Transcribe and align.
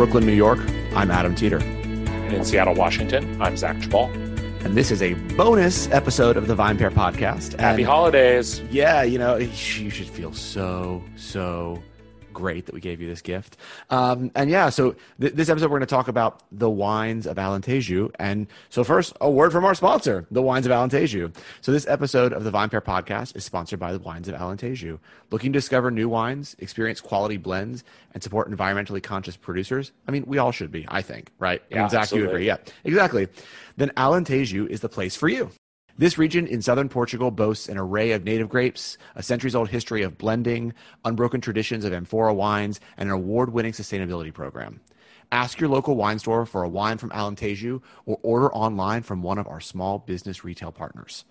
Brooklyn, 0.00 0.24
New 0.24 0.32
York, 0.32 0.60
I'm 0.96 1.10
Adam 1.10 1.34
Teeter. 1.34 1.58
And 1.58 2.32
in 2.32 2.42
Seattle, 2.42 2.72
Washington, 2.74 3.36
I'm 3.38 3.54
Zach 3.54 3.76
Geballe. 3.76 4.10
And 4.64 4.74
this 4.74 4.90
is 4.90 5.02
a 5.02 5.12
bonus 5.36 5.90
episode 5.90 6.38
of 6.38 6.46
the 6.46 6.56
VinePair 6.56 6.90
podcast. 6.90 7.60
Happy 7.60 7.82
holidays. 7.82 8.62
Yeah, 8.70 9.02
you 9.02 9.18
know, 9.18 9.36
you 9.36 9.90
should 9.90 10.08
feel 10.08 10.32
so, 10.32 11.04
so 11.16 11.82
great 12.32 12.66
that 12.66 12.74
we 12.74 12.80
gave 12.80 13.00
you 13.00 13.08
this 13.08 13.22
gift. 13.22 13.56
Um, 13.90 14.30
and 14.34 14.50
yeah, 14.50 14.70
so 14.70 14.96
th- 15.20 15.34
this 15.34 15.48
episode, 15.48 15.70
we're 15.70 15.78
going 15.78 15.86
to 15.86 15.94
talk 15.94 16.08
about 16.08 16.42
the 16.52 16.70
wines 16.70 17.26
of 17.26 17.36
Alentejo. 17.36 18.10
And 18.18 18.46
so, 18.68 18.84
first, 18.84 19.12
a 19.20 19.30
word 19.30 19.52
from 19.52 19.64
our 19.64 19.74
sponsor, 19.74 20.26
the 20.30 20.42
wines 20.42 20.66
of 20.66 20.72
Alentejo. 20.72 21.34
So, 21.60 21.72
this 21.72 21.86
episode 21.86 22.32
of 22.32 22.44
the 22.44 22.50
VinePair 22.50 22.80
podcast 22.80 23.36
is 23.36 23.44
sponsored 23.44 23.78
by 23.78 23.92
the 23.92 23.98
wines 23.98 24.28
of 24.28 24.34
Alentejo. 24.34 24.98
Looking 25.30 25.52
to 25.52 25.58
discover 25.58 25.90
new 25.90 26.08
wines, 26.08 26.56
experience 26.58 27.00
quality 27.00 27.36
blends, 27.36 27.84
and 28.14 28.22
support 28.22 28.50
environmentally 28.50 29.02
conscious 29.02 29.36
producers? 29.36 29.92
I 30.08 30.10
mean, 30.10 30.24
we 30.26 30.38
all 30.38 30.52
should 30.52 30.72
be, 30.72 30.84
I 30.88 31.02
think, 31.02 31.30
right? 31.38 31.62
Yeah, 31.70 31.78
I 31.78 31.80
mean, 31.82 31.90
Zach, 31.90 32.12
you 32.12 32.26
agree? 32.26 32.46
Yeah, 32.46 32.56
exactly. 32.84 33.28
Then 33.76 33.90
Alentejo 33.96 34.66
is 34.68 34.80
the 34.80 34.88
place 34.88 35.16
for 35.16 35.28
you. 35.28 35.50
This 36.00 36.16
region 36.16 36.46
in 36.46 36.62
southern 36.62 36.88
Portugal 36.88 37.30
boasts 37.30 37.68
an 37.68 37.76
array 37.76 38.12
of 38.12 38.24
native 38.24 38.48
grapes, 38.48 38.96
a 39.16 39.22
centuries 39.22 39.54
old 39.54 39.68
history 39.68 40.02
of 40.02 40.16
blending, 40.16 40.72
unbroken 41.04 41.42
traditions 41.42 41.84
of 41.84 41.92
amphora 41.92 42.32
wines, 42.32 42.80
and 42.96 43.10
an 43.10 43.14
award 43.14 43.52
winning 43.52 43.72
sustainability 43.72 44.32
program. 44.32 44.80
Ask 45.30 45.60
your 45.60 45.68
local 45.68 45.96
wine 45.96 46.18
store 46.18 46.46
for 46.46 46.62
a 46.62 46.70
wine 46.70 46.96
from 46.96 47.10
Alentejo 47.10 47.82
or 48.06 48.18
order 48.22 48.50
online 48.54 49.02
from 49.02 49.22
one 49.22 49.36
of 49.36 49.46
our 49.46 49.60
small 49.60 49.98
business 49.98 50.42
retail 50.42 50.72
partners. 50.72 51.26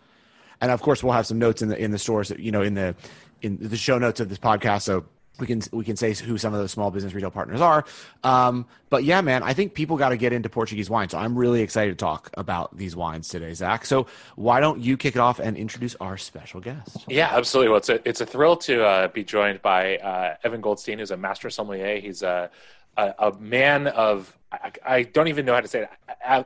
And 0.62 0.70
of 0.70 0.84
course, 0.84 1.04
we'll 1.04 1.14
have 1.14 1.26
some 1.26 1.40
notes 1.40 1.64
in 1.64 1.70
the 1.70 1.78
in 1.84 1.90
the 1.90 1.98
stores, 1.98 2.32
you 2.38 2.52
know, 2.52 2.62
in 2.62 2.76
the 2.76 2.94
in 3.42 3.58
the 3.60 3.76
show 3.76 3.98
notes 3.98 4.20
of 4.20 4.30
this 4.30 4.38
podcast. 4.38 4.84
So 4.84 5.06
we 5.40 5.48
can 5.48 5.62
we 5.72 5.84
can 5.84 5.96
say 5.96 6.14
who 6.14 6.38
some 6.38 6.54
of 6.54 6.60
those 6.60 6.72
small 6.72 6.92
business 6.92 7.14
retail 7.14 7.32
partners 7.32 7.62
are. 7.62 7.86
Um, 8.24 8.66
but 8.90 9.04
yeah, 9.04 9.22
man, 9.22 9.44
I 9.44 9.54
think 9.54 9.74
people 9.74 9.98
got 9.98 10.10
to 10.10 10.18
get 10.18 10.34
into 10.34 10.50
Portuguese 10.50 10.90
wine. 10.90 11.10
So 11.10 11.18
I'm 11.18 11.38
really 11.38 11.62
excited 11.62 11.92
to 11.92 11.96
talk 11.96 12.32
about 12.36 12.76
these 12.76 12.96
wines 12.96 13.28
today, 13.30 13.54
Zach. 13.54 13.86
So 13.86 14.08
why 14.36 14.60
don't 14.60 14.80
you 14.82 14.98
kick 14.98 15.16
it 15.16 15.20
off 15.20 15.40
and 15.40 15.58
introduce 15.58 15.96
our 15.96 16.18
special 16.18 16.60
guest? 16.60 17.06
Yeah, 17.08 17.30
absolutely. 17.32 17.70
Well, 17.70 17.78
it's 17.78 17.90
a, 17.90 18.10
it's 18.10 18.22
a 18.22 18.26
thrill 18.26 18.56
to 18.58 18.84
uh, 18.84 19.08
be 19.10 19.24
joined 19.24 19.62
by 19.62 19.98
uh, 19.98 20.36
Evan 20.44 20.62
Goldstein, 20.62 21.00
who's 21.00 21.12
a 21.12 21.18
master 21.18 21.50
sommelier. 21.50 22.00
He's 22.00 22.24
a, 22.24 22.50
a, 22.98 23.14
a 23.20 23.40
man 23.40 23.88
of, 23.88 24.36
I, 24.52 24.72
I 24.86 25.04
don't 25.04 25.28
even 25.28 25.46
know 25.46 25.54
how 25.54 25.62
to 25.62 25.68
say 25.68 25.84
it. 25.84 25.90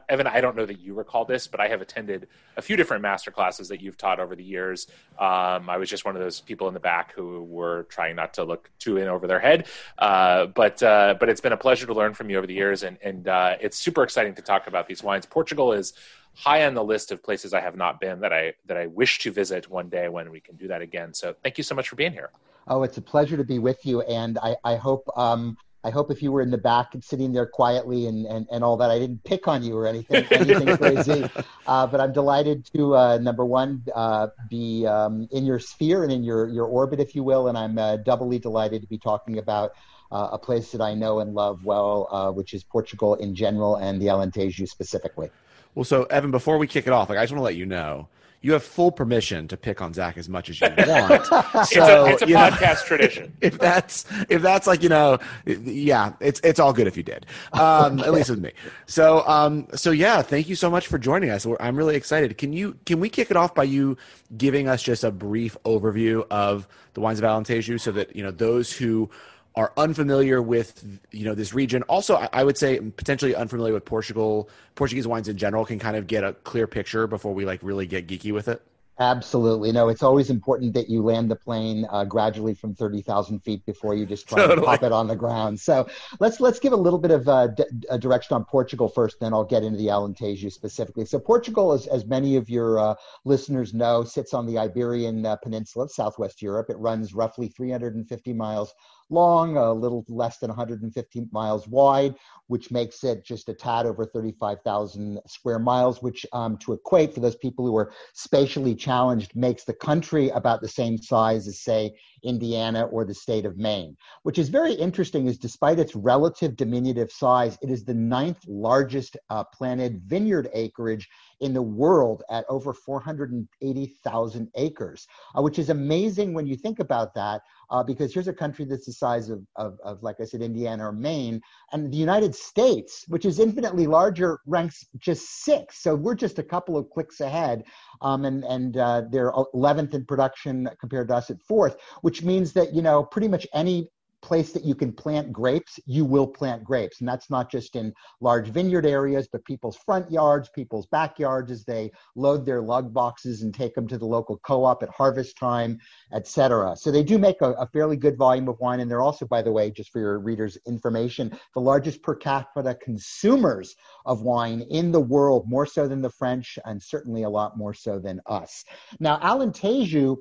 Evan, 0.10 0.28
I 0.28 0.42
don't 0.42 0.56
know 0.56 0.66
that 0.66 0.80
you 0.80 0.94
recall 0.94 1.26
this, 1.26 1.48
but 1.48 1.60
I 1.60 1.68
have 1.70 1.82
attended 1.82 2.28
a 2.58 2.62
few 2.62 2.76
different 2.76 3.02
master 3.02 3.32
classes 3.32 3.70
that 3.70 3.82
you've 3.82 3.98
taught 3.98 4.20
over 4.20 4.36
the 4.36 4.44
years. 4.44 4.88
Um, 5.18 5.70
I 5.70 5.78
was 5.78 5.90
just 5.90 6.06
one 6.06 6.16
of 6.16 6.22
those 6.22 6.42
people 6.42 6.68
in 6.68 6.74
the 6.74 6.80
back 6.80 7.14
who 7.14 7.44
were 7.44 7.84
trying 7.84 8.16
not 8.16 8.34
to 8.36 8.44
look 8.44 8.70
too 8.78 8.98
in 8.98 9.08
over 9.08 9.26
their 9.26 9.40
head. 9.40 9.68
Uh, 9.98 10.48
but 10.48 10.84
uh, 10.84 11.16
but 11.20 11.30
it's 11.30 11.42
been 11.42 11.54
a 11.54 11.58
pleasure 11.58 11.86
to 11.86 11.94
learn 11.94 12.14
from 12.14 12.30
you 12.30 12.38
over 12.38 12.48
the 12.48 12.54
years, 12.54 12.84
and 12.84 12.98
and 13.02 13.28
uh, 13.28 13.56
it's 13.60 13.78
super 13.78 14.04
exciting 14.04 14.36
to 14.36 14.42
talk 14.42 14.68
about 14.68 14.88
these 14.88 15.02
wines. 15.02 15.26
Portugal 15.26 15.74
is 15.74 15.94
high 16.36 16.66
on 16.66 16.74
the 16.74 16.84
list 16.84 17.12
of 17.12 17.22
places 17.24 17.54
I 17.54 17.62
have 17.62 17.76
not 17.76 18.00
been 18.00 18.20
that 18.22 18.34
I 18.34 18.54
that 18.66 18.78
I 18.78 18.88
wish 18.88 19.20
to 19.20 19.32
visit 19.32 19.70
one 19.70 19.90
day 19.90 20.10
when 20.10 20.30
we 20.30 20.40
can 20.40 20.56
do 20.56 20.68
that 20.68 20.82
again. 20.82 21.14
So 21.14 21.36
thank 21.42 21.58
you 21.58 21.64
so 21.64 21.76
much 21.76 21.90
for 21.90 21.96
being 21.96 22.14
here. 22.14 22.32
Oh, 22.68 22.84
it's 22.84 22.98
a 22.98 23.02
pleasure 23.02 23.38
to 23.38 23.44
be 23.44 23.60
with 23.60 23.86
you, 23.86 24.02
and 24.02 24.38
I, 24.38 24.56
I 24.64 24.76
hope 24.76 25.10
um, 25.18 25.58
I 25.84 25.90
hope 25.90 26.12
if 26.12 26.22
you 26.22 26.32
were 26.32 26.42
in 26.42 26.50
the 26.50 26.58
back 26.58 26.94
and 26.94 27.04
sitting 27.04 27.34
there 27.34 27.46
quietly 27.46 28.08
and, 28.08 28.26
and, 28.26 28.48
and 28.52 28.64
all 28.64 28.78
that, 28.78 28.90
I 28.90 29.00
didn't 29.00 29.24
pick 29.24 29.48
on 29.48 29.64
you 29.64 29.78
or 29.78 29.86
anything 29.86 30.26
anything 30.32 30.78
crazy. 30.78 31.30
Uh, 31.68 31.88
but 31.88 32.00
I'm 32.00 32.14
delighted 32.14 32.66
to 32.74 32.96
uh, 32.96 33.18
number 33.18 33.46
one 33.46 33.84
uh, 33.94 34.28
be 34.50 34.86
um, 34.88 35.28
in 35.32 35.46
your 35.46 35.60
sphere 35.60 36.04
and 36.04 36.12
in 36.12 36.24
your 36.24 36.48
your 36.48 36.66
orbit, 36.66 37.00
if 37.00 37.16
you 37.16 37.24
will, 37.24 37.48
and 37.48 37.58
I'm 37.58 37.78
uh, 37.78 37.98
doubly 37.98 38.40
delighted 38.40 38.82
to 38.82 38.88
be 38.88 38.98
talking 38.98 39.38
about. 39.38 39.74
Uh, 40.12 40.30
a 40.34 40.38
place 40.38 40.72
that 40.72 40.80
I 40.80 40.94
know 40.94 41.22
and 41.22 41.34
love 41.34 41.66
well, 41.66 42.08
uh, 42.12 42.32
which 42.32 42.54
is 42.54 42.64
Portugal 42.64 43.16
in 43.16 43.34
general 43.34 43.78
and 43.78 44.00
the 44.00 44.06
Alentejo 44.06 44.70
specifically. 44.70 45.32
Well, 45.74 45.86
so 45.86 46.04
Evan, 46.04 46.30
before 46.30 46.60
we 46.60 46.68
kick 46.68 46.86
it 46.86 46.94
off, 46.94 47.10
like 47.10 47.18
I 47.18 47.24
just 47.24 47.34
want 47.34 47.40
to 47.40 47.46
let 47.46 47.56
you 47.56 47.66
know, 47.66 48.10
you 48.44 48.52
have 48.52 48.64
full 48.64 48.92
permission 48.92 49.48
to 49.48 49.58
pick 49.58 49.82
on 49.82 49.94
Zach 49.94 50.18
as 50.18 50.28
much 50.30 50.50
as 50.50 50.60
you 50.60 50.68
want. 50.78 51.12
It's 51.56 51.76
a, 51.78 52.06
it's 52.06 52.22
a 52.22 52.28
you 52.28 52.34
know, 52.36 52.50
podcast 52.50 52.86
tradition. 52.86 53.34
if 53.42 53.58
that's 53.58 54.06
if 54.30 54.42
that's 54.42 54.68
like 54.68 54.84
you 54.84 54.90
know 54.90 55.18
yeah 55.46 56.14
it's 56.20 56.40
it's 56.44 56.60
all 56.60 56.74
good 56.74 56.86
if 56.86 56.98
you 56.98 57.04
did 57.04 57.26
um 57.54 58.00
at 58.00 58.12
least 58.14 58.30
with 58.30 58.40
me 58.40 58.52
so 58.86 59.26
um 59.28 59.66
so 59.74 59.92
yeah 59.92 60.22
thank 60.22 60.50
you 60.50 60.56
so 60.56 60.70
much 60.70 60.88
for 60.88 60.98
joining 60.98 61.30
us 61.30 61.48
i'm 61.62 61.76
really 61.76 61.96
excited 61.96 62.38
can 62.38 62.52
you 62.54 62.78
can 62.86 63.00
we 63.00 63.10
kick 63.10 63.32
it 63.32 63.38
off 63.38 63.56
by 63.56 63.64
you 63.64 63.98
giving 64.38 64.68
us 64.68 64.84
just 64.84 65.04
a 65.04 65.12
brief 65.12 65.56
overview 65.64 66.26
of 66.30 66.68
the 66.94 67.02
wines 67.02 67.20
of 67.20 67.26
alentejo 67.26 67.80
so 67.80 67.92
that 67.92 68.14
you 68.16 68.22
know 68.22 68.32
those 68.32 68.74
who 68.74 69.10
are 69.56 69.72
unfamiliar 69.78 70.42
with 70.42 70.84
you 71.12 71.26
know 71.26 71.36
this 71.36 71.54
region 71.54 71.84
also 71.84 72.16
I- 72.16 72.30
i 72.34 72.44
would 72.44 72.58
say 72.58 72.80
potentially 72.80 73.36
unfamiliar 73.36 73.74
with 73.74 73.86
portugal 73.86 74.50
portuguese 74.76 75.08
wines 75.08 75.28
in 75.28 75.38
general 75.38 75.66
can 75.66 75.80
kind 75.80 75.96
of 75.96 76.08
get 76.08 76.24
a 76.24 76.34
clear 76.34 76.68
picture 76.68 77.08
before 77.08 77.34
we 77.34 77.46
like 77.46 77.60
really 77.62 77.86
get 77.88 78.08
geeky 78.08 78.32
with 78.34 78.48
it 78.48 78.62
Absolutely. 79.00 79.72
No, 79.72 79.90
it's 79.90 80.04
always 80.04 80.30
important 80.30 80.74
that 80.76 80.88
you 80.88 81.02
land 81.02 81.30
the 81.32 81.36
plane 81.36 81.88
uh, 81.90 82.06
gradually 82.06 82.54
from 82.54 82.76
30,000 82.76 83.40
feet 83.40 83.66
before 83.66 83.96
you 83.96 84.06
just 84.06 84.30
try 84.30 84.46
to 84.46 84.62
pop 84.62 84.84
it 84.84 84.92
on 84.92 85.08
the 85.08 85.16
ground. 85.16 85.60
So 85.60 85.88
let's 86.20 86.40
let's 86.40 86.60
give 86.60 86.74
a 86.74 86.78
little 86.78 87.00
bit 87.00 87.10
of 87.10 87.28
uh, 87.28 87.48
d- 87.48 87.64
a 87.90 87.98
direction 87.98 88.36
on 88.36 88.46
Portugal 88.46 88.88
first, 88.88 89.20
then 89.20 89.34
I'll 89.34 89.44
get 89.44 89.64
into 89.64 89.80
the 89.80 89.88
Alentejo 89.88 90.52
specifically. 90.52 91.06
So 91.06 91.18
Portugal, 91.18 91.72
as, 91.72 91.88
as 91.88 92.06
many 92.06 92.36
of 92.36 92.52
your 92.52 92.78
uh, 92.78 92.94
listeners 93.26 93.74
know, 93.74 94.04
sits 94.04 94.32
on 94.32 94.46
the 94.46 94.60
Iberian 94.60 95.26
uh, 95.26 95.38
Peninsula 95.38 95.86
of 95.86 95.92
Southwest 95.92 96.40
Europe. 96.44 96.70
It 96.70 96.78
runs 96.78 97.16
roughly 97.16 97.48
350 97.48 98.32
miles 98.34 98.76
long, 99.14 99.58
a 99.58 99.72
little 99.72 100.04
less 100.10 100.40
than 100.40 100.50
150 100.50 101.28
miles 101.32 101.68
wide, 101.68 102.16
which 102.48 102.72
makes 102.72 103.04
it 103.04 103.24
just 103.24 103.50
a 103.50 103.54
tad 103.54 103.86
over 103.86 104.06
35,000 104.06 105.20
square 105.28 105.60
miles, 105.60 106.02
which 106.02 106.26
um, 106.34 106.58
to 106.58 106.74
equate 106.74 107.14
for 107.14 107.20
those 107.20 107.36
people 107.36 107.66
who 107.66 107.78
are 107.78 107.94
spatially 108.14 108.76
challenged 108.76 109.36
makes 109.36 109.64
the 109.64 109.74
country 109.74 110.30
about 110.30 110.62
the 110.62 110.68
same 110.68 110.98
size 110.98 111.48
as, 111.48 111.62
say, 111.62 111.94
Indiana 112.24 112.86
or 112.86 113.06
the 113.06 113.14
state 113.14 113.46
of 113.46 113.58
Maine. 113.58 113.96
Which 114.24 114.40
is 114.40 114.50
very 114.50 114.74
interesting, 114.74 115.28
is 115.28 115.38
despite 115.38 115.80
its 115.80 115.96
relative 115.96 116.56
diminutive 116.56 117.12
size, 117.12 117.58
it 117.62 117.70
is 117.70 117.84
the 117.84 117.94
ninth 117.94 118.40
largest 118.48 119.18
uh, 119.30 119.44
planted 119.44 120.02
vineyard 120.06 120.50
acreage 120.54 121.10
in 121.42 121.54
the 121.54 121.62
world 121.62 122.24
at 122.30 122.46
over 122.50 122.74
480,000 122.74 124.52
acres, 124.56 125.08
uh, 125.38 125.42
which 125.42 125.60
is 125.60 125.70
amazing 125.70 126.34
when 126.34 126.48
you 126.48 126.56
think 126.56 126.80
about 126.80 127.14
that, 127.16 127.42
uh, 127.70 127.84
because 127.84 128.14
here's 128.14 128.28
a 128.28 128.34
country 128.34 128.66
that's 128.66 128.86
the 128.86 128.94
size 128.94 129.30
of, 129.30 129.46
of, 129.56 129.78
of, 129.84 130.02
like 130.04 130.18
I 130.22 130.26
said, 130.26 130.42
Indiana 130.42 130.88
or 130.88 130.92
Maine, 130.92 131.42
and 131.72 131.92
the 131.92 131.98
United 131.98 132.34
States, 132.36 133.06
which 133.08 133.26
is 133.26 133.40
infinitely 133.40 133.88
larger, 133.88 134.40
ranks 134.46 134.86
just 134.98 135.44
six. 135.44 135.82
So 135.82 135.96
we're 135.96 136.16
just 136.16 136.40
a 136.40 136.44
couple 136.44 136.78
of 136.78 136.90
clicks 136.90 137.20
ahead, 137.20 137.64
um, 138.02 138.26
and 138.26 138.44
and 138.44 138.78
uh, 138.78 139.04
they're 139.10 139.32
11th 139.32 139.94
in 139.94 140.06
production 140.06 140.70
compared 140.80 141.08
to 141.10 141.16
us 141.16 141.30
at 141.30 141.42
fourth, 141.42 141.78
which 142.02 142.13
means 142.22 142.54
that 142.54 142.74
you 142.74 142.82
know 142.82 143.04
pretty 143.04 143.28
much 143.28 143.48
any 143.54 143.90
place 144.24 144.54
that 144.54 144.64
you 144.64 144.74
can 144.74 144.92
plant 144.92 145.32
grapes, 145.32 145.80
you 145.86 146.06
will 146.06 146.26
plant 146.26 146.64
grapes. 146.64 147.02
And 147.02 147.08
that's 147.08 147.30
not 147.30 147.52
just 147.52 147.76
in 147.76 147.94
large 148.22 148.48
vineyard 148.48 148.86
areas, 148.86 149.28
but 149.32 149.44
people's 149.46 149.76
front 149.76 150.10
yards, 150.10 150.50
people's 150.50 150.88
backyards 150.88 151.52
as 151.52 151.66
they 151.66 151.92
load 152.16 152.46
their 152.46 152.62
lug 152.62 152.94
boxes 152.94 153.44
and 153.44 153.54
take 153.54 153.76
them 153.76 153.88
to 153.90 153.98
the 153.98 154.06
local 154.06 154.38
co-op 154.40 154.82
at 154.82 154.90
harvest 154.90 155.38
time, 155.38 155.78
etc. 156.14 156.76
So 156.78 156.90
they 156.90 157.04
do 157.04 157.20
make 157.20 157.42
a, 157.42 157.52
a 157.52 157.68
fairly 157.68 157.98
good 157.98 158.18
volume 158.18 158.48
of 158.48 158.60
wine. 158.60 158.80
And 158.80 158.90
they're 158.90 159.02
also, 159.02 159.28
by 159.28 159.42
the 159.42 159.52
way, 159.52 159.70
just 159.70 159.92
for 159.92 160.00
your 160.00 160.18
readers' 160.20 160.58
information, 160.66 161.38
the 161.54 161.62
largest 161.62 162.02
per 162.02 162.16
capita 162.16 162.76
consumers 162.76 163.76
of 164.06 164.22
wine 164.22 164.62
in 164.70 164.92
the 164.92 165.02
world, 165.02 165.50
more 165.50 165.66
so 165.66 165.88
than 165.88 166.02
the 166.02 166.10
French, 166.10 166.58
and 166.66 166.82
certainly 166.82 167.24
a 167.24 167.30
lot 167.30 167.58
more 167.58 167.74
so 167.74 168.00
than 168.00 168.22
us. 168.26 168.64
Now, 169.02 169.20
Alan 169.22 169.52
Alentejo 169.52 170.18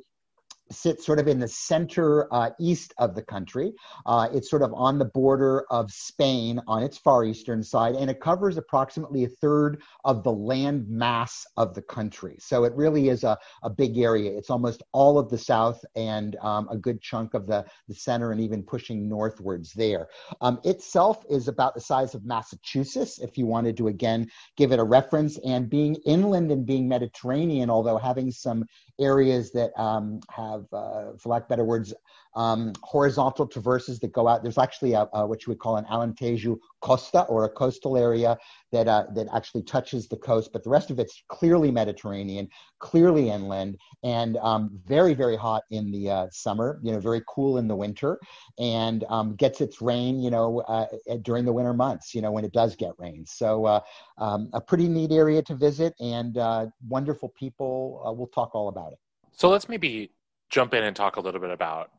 sits 0.75 1.05
sort 1.07 1.19
of 1.19 1.29
in 1.29 1.39
the 1.39 1.49
center 1.49 2.33
uh, 2.33 2.51
east 2.61 2.95
of 2.99 3.15
the 3.15 3.23
country. 3.23 3.73
Uh, 4.07 4.29
it's 4.33 4.51
sort 4.51 4.63
of 4.63 4.73
on 4.75 4.99
the 4.99 5.05
border 5.05 5.65
of 5.71 5.91
Spain 5.91 6.61
on 6.67 6.83
its 6.83 6.99
far 6.99 7.25
eastern 7.25 7.63
side, 7.63 7.95
and 7.95 8.11
it 8.11 8.21
covers 8.21 8.57
approximately 8.57 9.25
a 9.25 9.29
third 9.29 9.83
of 10.05 10.23
the 10.23 10.33
land 10.33 10.89
mass 10.89 11.47
of 11.57 11.75
the 11.75 11.83
country. 11.83 12.37
So 12.39 12.65
it 12.65 12.73
really 12.75 13.09
is 13.09 13.25
a, 13.25 13.39
a 13.63 13.71
big 13.71 13.99
area. 13.99 14.37
It's 14.37 14.51
almost 14.51 14.83
all 14.93 15.19
of 15.19 15.29
the 15.29 15.39
south 15.39 15.85
and 15.97 16.37
um, 16.37 16.69
a 16.71 16.77
good 16.77 17.01
chunk 17.01 17.35
of 17.35 17.47
the, 17.47 17.65
the 17.89 17.95
center 17.95 18.33
and 18.33 18.41
even 18.41 18.63
pushing 18.63 19.09
northwards 19.09 19.73
there. 19.73 20.09
Um, 20.41 20.61
itself 20.65 21.25
is 21.31 21.49
about 21.49 21.75
the 21.75 21.81
size 21.81 22.15
of 22.15 22.25
Massachusetts, 22.25 23.19
if 23.19 23.37
you 23.39 23.47
wanted 23.47 23.77
to 23.77 23.89
again 23.89 24.29
give 24.57 24.73
it 24.73 24.79
a 24.79 24.85
reference, 24.85 25.39
and 25.45 25.69
being 25.69 25.97
inland 26.07 26.51
and 26.51 26.67
being 26.67 26.89
Mediterranean, 26.89 27.71
although 27.71 27.99
having 27.99 28.31
some 28.31 28.65
areas 29.03 29.53
that 29.53 29.79
um, 29.79 30.21
have, 30.31 30.67
uh, 30.73 31.13
for 31.19 31.29
lack 31.29 31.43
of 31.43 31.49
better 31.49 31.65
words, 31.65 31.93
um, 32.35 32.73
horizontal 32.83 33.47
traverses 33.47 34.01
that 34.01 34.13
go 34.13 34.29
out. 34.29 34.43
There's 34.43 34.59
actually 34.59 34.95
a, 34.95 35.09
a, 35.13 35.27
what 35.27 35.47
you 35.47 35.51
would 35.51 35.59
call 35.59 35.77
an 35.77 35.85
Alentejo 35.85 36.59
costa 36.81 37.23
or 37.23 37.45
a 37.45 37.49
coastal 37.49 37.97
area 37.97 38.39
that 38.73 38.89
uh, 38.89 39.05
that 39.15 39.29
actually 39.35 39.63
touches 39.63 40.09
the 40.09 40.17
coast, 40.17 40.51
but 40.53 40.65
the 40.65 40.71
rest 40.71 40.91
of 40.91 40.99
it's 40.99 41.23
clearly 41.29 41.71
Mediterranean, 41.71 42.49
clearly 42.79 43.31
inland, 43.31 43.79
and 44.03 44.37
um, 44.39 44.71
very 44.87 45.15
very 45.15 45.37
hot 45.37 45.63
in 45.71 45.91
the 45.93 46.11
uh, 46.11 46.27
summer. 46.31 46.81
You 46.83 46.93
know, 46.93 47.01
very 47.01 47.23
cool 47.29 47.59
in 47.59 47.69
the 47.69 47.77
winter, 47.77 48.19
and 48.59 49.05
um, 49.09 49.35
gets 49.37 49.61
its 49.61 49.83
rain. 49.83 50.21
You 50.21 50.31
know, 50.31 50.61
uh, 50.61 50.87
during 51.23 51.45
the 51.45 51.53
winter 51.53 51.75
months. 51.75 52.15
You 52.15 52.23
know, 52.23 52.33
when 52.33 52.45
it 52.45 52.53
does 52.53 52.77
get 52.77 52.93
rain. 52.99 53.25
So 53.27 53.67
uh, 53.67 53.81
um, 54.19 54.49
a 54.53 54.61
pretty 54.61 54.89
neat 54.89 55.13
area 55.13 55.43
to 55.43 55.55
visit, 55.55 55.95
and 56.01 56.39
uh, 56.39 56.67
wonderful 56.89 57.29
people. 57.31 58.03
Uh, 58.07 58.13
we'll 58.13 58.29
talk 58.29 58.55
all 58.55 58.69
about 58.69 58.93
it. 58.93 58.99
So 59.33 59.49
let's 59.49 59.69
maybe 59.69 60.13
jump 60.51 60.75
in 60.75 60.85
and 60.85 60.95
talk 60.95 61.17
a 61.17 61.21
little 61.21 61.41
bit 61.41 61.51
about 61.51 61.91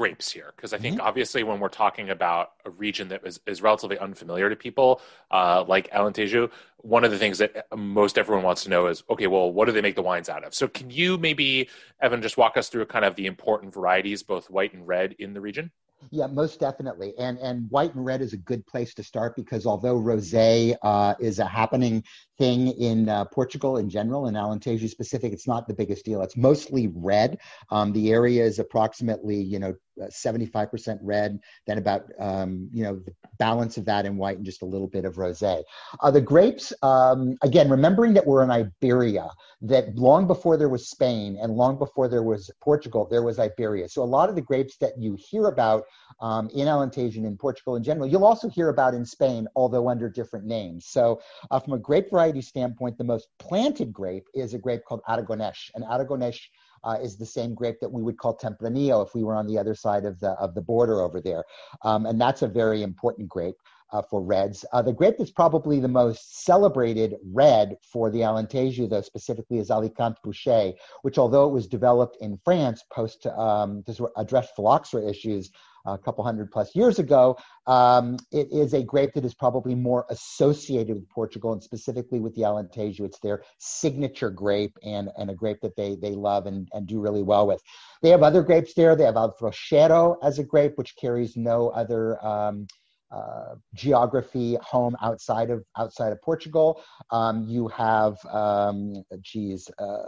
grapes 0.00 0.32
here 0.32 0.54
because 0.56 0.72
I 0.72 0.78
think 0.78 0.96
mm-hmm. 0.96 1.06
obviously 1.06 1.42
when 1.42 1.60
we're 1.60 1.68
talking 1.68 2.08
about 2.08 2.52
a 2.64 2.70
region 2.70 3.08
that 3.08 3.20
is, 3.26 3.38
is 3.44 3.60
relatively 3.60 3.98
unfamiliar 3.98 4.48
to 4.48 4.56
people 4.56 5.02
uh, 5.30 5.62
like 5.68 5.90
Alentejo, 5.90 6.50
one 6.78 7.04
of 7.04 7.10
the 7.10 7.18
things 7.18 7.36
that 7.36 7.66
most 7.76 8.16
everyone 8.16 8.42
wants 8.42 8.62
to 8.62 8.70
know 8.70 8.86
is 8.86 9.04
okay, 9.10 9.26
well, 9.26 9.52
what 9.52 9.66
do 9.66 9.72
they 9.72 9.82
make 9.82 9.96
the 9.96 10.02
wines 10.02 10.30
out 10.30 10.42
of? 10.42 10.54
So 10.54 10.68
can 10.68 10.88
you 10.88 11.18
maybe 11.18 11.68
Evan 12.00 12.22
just 12.22 12.38
walk 12.38 12.56
us 12.56 12.70
through 12.70 12.86
kind 12.86 13.04
of 13.04 13.14
the 13.14 13.26
important 13.26 13.74
varieties, 13.74 14.22
both 14.22 14.48
white 14.48 14.72
and 14.72 14.88
red, 14.88 15.16
in 15.18 15.34
the 15.34 15.40
region? 15.42 15.70
Yeah, 16.10 16.26
most 16.26 16.60
definitely. 16.60 17.12
And 17.18 17.38
and 17.38 17.70
white 17.70 17.94
and 17.94 18.04
red 18.04 18.22
is 18.22 18.32
a 18.32 18.38
good 18.38 18.66
place 18.66 18.94
to 18.94 19.02
start 19.02 19.36
because 19.36 19.66
although 19.66 19.96
rosé 19.96 20.74
uh, 20.82 21.14
is 21.20 21.38
a 21.38 21.44
happening 21.44 22.02
thing 22.38 22.68
in 22.68 23.08
uh, 23.08 23.26
Portugal 23.26 23.76
in 23.76 23.90
general, 23.90 24.26
and 24.26 24.36
Alentejo 24.36 24.88
specific, 24.88 25.32
it's 25.32 25.46
not 25.46 25.68
the 25.68 25.74
biggest 25.74 26.04
deal. 26.04 26.22
It's 26.22 26.36
mostly 26.36 26.88
red. 26.94 27.38
Um, 27.70 27.92
the 27.92 28.10
area 28.10 28.44
is 28.44 28.58
approximately 28.58 29.36
you 29.36 29.58
know 29.58 29.74
75% 29.98 30.98
red, 31.02 31.38
then 31.66 31.78
about 31.78 32.06
um, 32.18 32.68
you 32.72 32.82
know 32.82 32.96
the 32.96 33.14
balance 33.38 33.76
of 33.76 33.84
that 33.86 34.06
in 34.06 34.16
white 34.16 34.36
and 34.36 34.44
just 34.44 34.62
a 34.62 34.66
little 34.66 34.86
bit 34.86 35.04
of 35.04 35.16
rosé. 35.16 35.62
Uh, 36.00 36.10
the 36.10 36.20
grapes, 36.20 36.72
um, 36.82 37.36
again, 37.42 37.68
remembering 37.70 38.14
that 38.14 38.26
we're 38.26 38.42
in 38.42 38.50
Iberia, 38.50 39.28
that 39.62 39.96
long 39.96 40.26
before 40.26 40.56
there 40.56 40.68
was 40.68 40.88
Spain 40.88 41.38
and 41.40 41.52
long 41.52 41.78
before 41.78 42.08
there 42.08 42.22
was 42.22 42.50
Portugal, 42.60 43.06
there 43.10 43.22
was 43.22 43.38
Iberia. 43.38 43.88
So 43.88 44.02
a 44.02 44.04
lot 44.04 44.28
of 44.28 44.34
the 44.34 44.42
grapes 44.42 44.76
that 44.78 44.92
you 44.98 45.16
hear 45.18 45.46
about 45.46 45.84
um, 46.20 46.48
in 46.50 46.66
Alentejo 46.66 47.16
and 47.16 47.26
in 47.26 47.36
Portugal 47.36 47.76
in 47.76 47.82
general, 47.82 48.06
you'll 48.06 48.24
also 48.24 48.48
hear 48.48 48.68
about 48.68 48.94
in 48.94 49.04
Spain, 49.04 49.46
although 49.56 49.88
under 49.88 50.08
different 50.08 50.44
names. 50.44 50.86
So 50.86 51.20
uh, 51.50 51.60
from 51.60 51.74
a 51.74 51.78
grape 51.78 52.10
variety 52.10 52.42
standpoint, 52.42 52.98
the 52.98 53.04
most 53.04 53.28
planted 53.38 53.92
grape 53.92 54.26
is 54.34 54.54
a 54.54 54.58
grape 54.58 54.84
called 54.84 55.02
Aragonés, 55.08 55.70
and 55.74 55.84
Aragonés 55.84 56.38
uh, 56.84 56.96
is 57.02 57.16
the 57.16 57.26
same 57.26 57.54
grape 57.54 57.80
that 57.80 57.90
we 57.90 58.02
would 58.02 58.18
call 58.18 58.36
Tempranillo 58.36 59.06
if 59.06 59.14
we 59.14 59.24
were 59.24 59.34
on 59.34 59.46
the 59.46 59.58
other 59.58 59.74
side 59.74 60.04
of 60.04 60.18
the 60.20 60.30
of 60.32 60.54
the 60.54 60.62
border 60.62 61.00
over 61.00 61.20
there, 61.20 61.44
um, 61.82 62.06
and 62.06 62.20
that's 62.20 62.42
a 62.42 62.48
very 62.48 62.82
important 62.82 63.28
grape. 63.28 63.56
Uh, 63.92 64.00
for 64.00 64.22
reds. 64.22 64.64
Uh, 64.72 64.80
the 64.80 64.92
grape 64.92 65.16
that's 65.18 65.32
probably 65.32 65.80
the 65.80 65.88
most 65.88 66.44
celebrated 66.44 67.16
red 67.32 67.76
for 67.82 68.08
the 68.08 68.20
Alentejo, 68.20 68.88
though, 68.88 69.00
specifically 69.00 69.58
is 69.58 69.68
Alicante 69.68 70.20
Bouschet, 70.24 70.76
which, 71.02 71.18
although 71.18 71.48
it 71.48 71.52
was 71.52 71.66
developed 71.66 72.16
in 72.20 72.38
France 72.44 72.84
post 72.92 73.26
um, 73.26 73.82
to 73.88 74.08
address 74.16 74.52
phylloxera 74.54 75.10
issues 75.10 75.50
a 75.86 75.98
couple 75.98 76.24
hundred 76.24 76.50
plus 76.50 76.74
years 76.74 76.98
ago. 76.98 77.36
Um, 77.66 78.16
it 78.32 78.48
is 78.52 78.74
a 78.74 78.82
grape 78.82 79.14
that 79.14 79.24
is 79.24 79.34
probably 79.34 79.74
more 79.74 80.06
associated 80.10 80.94
with 80.94 81.08
Portugal 81.08 81.52
and 81.52 81.62
specifically 81.62 82.20
with 82.20 82.34
the 82.34 82.42
Alentejo. 82.42 83.00
It's 83.00 83.20
their 83.20 83.42
signature 83.58 84.30
grape 84.30 84.76
and, 84.82 85.10
and 85.16 85.30
a 85.30 85.34
grape 85.34 85.60
that 85.62 85.76
they, 85.76 85.96
they 85.96 86.12
love 86.12 86.46
and, 86.46 86.68
and 86.72 86.86
do 86.86 87.00
really 87.00 87.22
well 87.22 87.46
with. 87.46 87.62
They 88.02 88.10
have 88.10 88.22
other 88.22 88.42
grapes 88.42 88.74
there. 88.74 88.96
They 88.96 89.04
have 89.04 89.14
Alfrocheiro 89.14 90.16
as 90.22 90.38
a 90.38 90.44
grape, 90.44 90.76
which 90.76 90.96
carries 90.96 91.36
no 91.36 91.68
other 91.70 92.24
um, 92.24 92.66
uh, 93.10 93.56
geography 93.74 94.56
home 94.62 94.96
outside 95.02 95.50
of 95.50 95.64
outside 95.76 96.12
of 96.12 96.22
Portugal. 96.22 96.82
Um, 97.10 97.44
you 97.48 97.68
have, 97.68 98.24
um, 98.26 99.04
geez, 99.20 99.68
uh, 99.78 100.02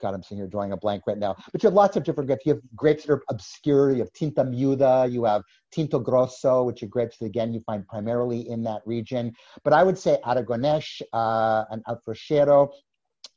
God, 0.00 0.14
I'm 0.14 0.22
sitting 0.22 0.38
here 0.38 0.46
drawing 0.46 0.72
a 0.72 0.76
blank 0.76 1.04
right 1.06 1.18
now. 1.18 1.36
But 1.52 1.62
you 1.62 1.68
have 1.68 1.74
lots 1.74 1.96
of 1.96 2.04
different 2.04 2.28
grapes. 2.28 2.44
You 2.44 2.54
have 2.54 2.62
grapes 2.74 3.04
that 3.04 3.12
are 3.12 3.22
obscure. 3.30 3.92
You 3.92 3.98
have 3.98 4.12
Tinta 4.12 4.44
Miúda. 4.44 5.10
You 5.10 5.24
have 5.24 5.42
Tinta 5.72 6.00
Grossa, 6.00 6.64
which 6.64 6.82
are 6.82 6.86
grapes 6.86 7.18
that 7.18 7.26
again 7.26 7.52
you 7.52 7.60
find 7.60 7.86
primarily 7.86 8.48
in 8.48 8.62
that 8.64 8.82
region. 8.84 9.32
But 9.62 9.72
I 9.72 9.82
would 9.82 9.98
say 9.98 10.18
Aragonés 10.24 11.02
uh, 11.12 11.64
and 11.70 11.84
Alfrocheiro 11.84 12.70